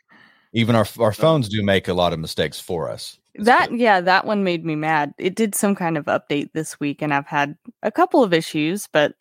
[0.54, 3.20] even our our phones do make a lot of mistakes for us.
[3.36, 5.14] That yeah, that one made me mad.
[5.18, 8.88] It did some kind of update this week, and I've had a couple of issues,
[8.92, 9.14] but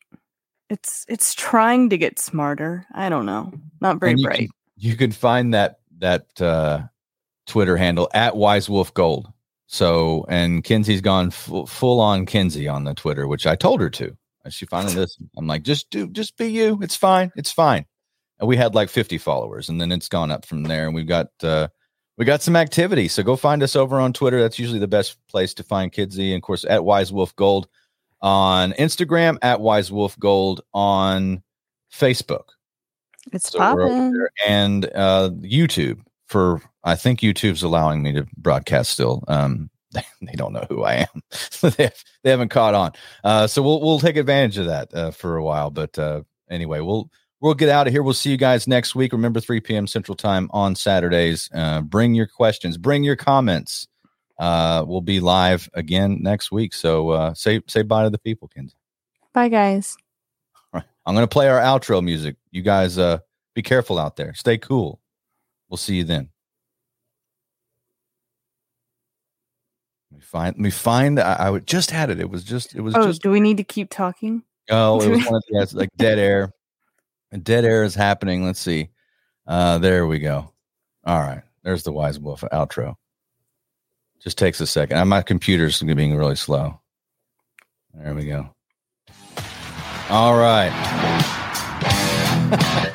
[0.71, 2.87] it's it's trying to get smarter.
[2.93, 4.39] I don't know, not very you bright.
[4.39, 6.83] Can, you can find that that uh,
[7.47, 9.33] Twitter handle at Wise Wolf Gold.
[9.69, 13.91] So, and Kenzie's gone full, full on Kenzie on the Twitter, which I told her
[13.91, 14.17] to.
[14.45, 15.31] And she finally listened.
[15.37, 16.79] I'm like, just do, just be you.
[16.83, 17.33] It's fine.
[17.37, 17.85] It's fine.
[18.39, 20.87] And we had like 50 followers, and then it's gone up from there.
[20.87, 21.69] And we've got uh,
[22.17, 23.09] we got some activity.
[23.09, 24.41] So go find us over on Twitter.
[24.41, 26.33] That's usually the best place to find Kenzie.
[26.33, 27.69] And of course, at Wise Wolf Gold
[28.21, 31.43] on Instagram, at Wise Wolf Gold on
[31.93, 32.49] Facebook.
[33.33, 34.27] It's so popping.
[34.47, 39.25] And uh, YouTube for, I think YouTube's allowing me to broadcast still.
[39.29, 41.23] Um, they don't know who I am.
[41.63, 41.91] they,
[42.23, 42.93] they haven't caught on.
[43.25, 45.71] Uh, so we'll, we'll take advantage of that uh, for a while.
[45.71, 47.11] But uh, anyway, we'll,
[47.41, 48.03] we'll get out of here.
[48.03, 49.13] We'll see you guys next week.
[49.13, 49.87] Remember, 3 p.m.
[49.87, 51.49] Central Time on Saturdays.
[51.55, 53.89] Uh, bring your questions, bring your comments.
[54.39, 56.75] Uh, we'll be live again next week.
[56.75, 58.77] So uh, say say bye to the people, Kenzie.
[59.33, 59.97] Bye, guys.
[60.73, 60.85] All right.
[61.05, 62.37] I'm going to play our outro music.
[62.51, 63.19] You guys uh,
[63.55, 64.35] be careful out there.
[64.35, 65.01] Stay cool.
[65.69, 66.29] We'll see you then.
[70.11, 70.57] Let me find.
[70.57, 71.21] Let me find.
[71.21, 72.21] I, I just had it.
[72.21, 72.75] It was just.
[72.75, 72.95] It was.
[72.95, 74.43] Oh, just, do we need to keep talking?
[74.71, 76.53] Oh, it was one of the like dead air.
[77.43, 78.45] Dead air is happening.
[78.45, 78.91] Let's see.
[79.47, 80.53] Uh, there we go.
[81.05, 81.43] All right.
[81.63, 82.95] There's the Wise Wolf outro.
[84.27, 84.99] Just takes a second.
[84.99, 86.81] Uh, my computer's being really slow.
[87.95, 88.51] There we go.
[90.11, 90.73] All right.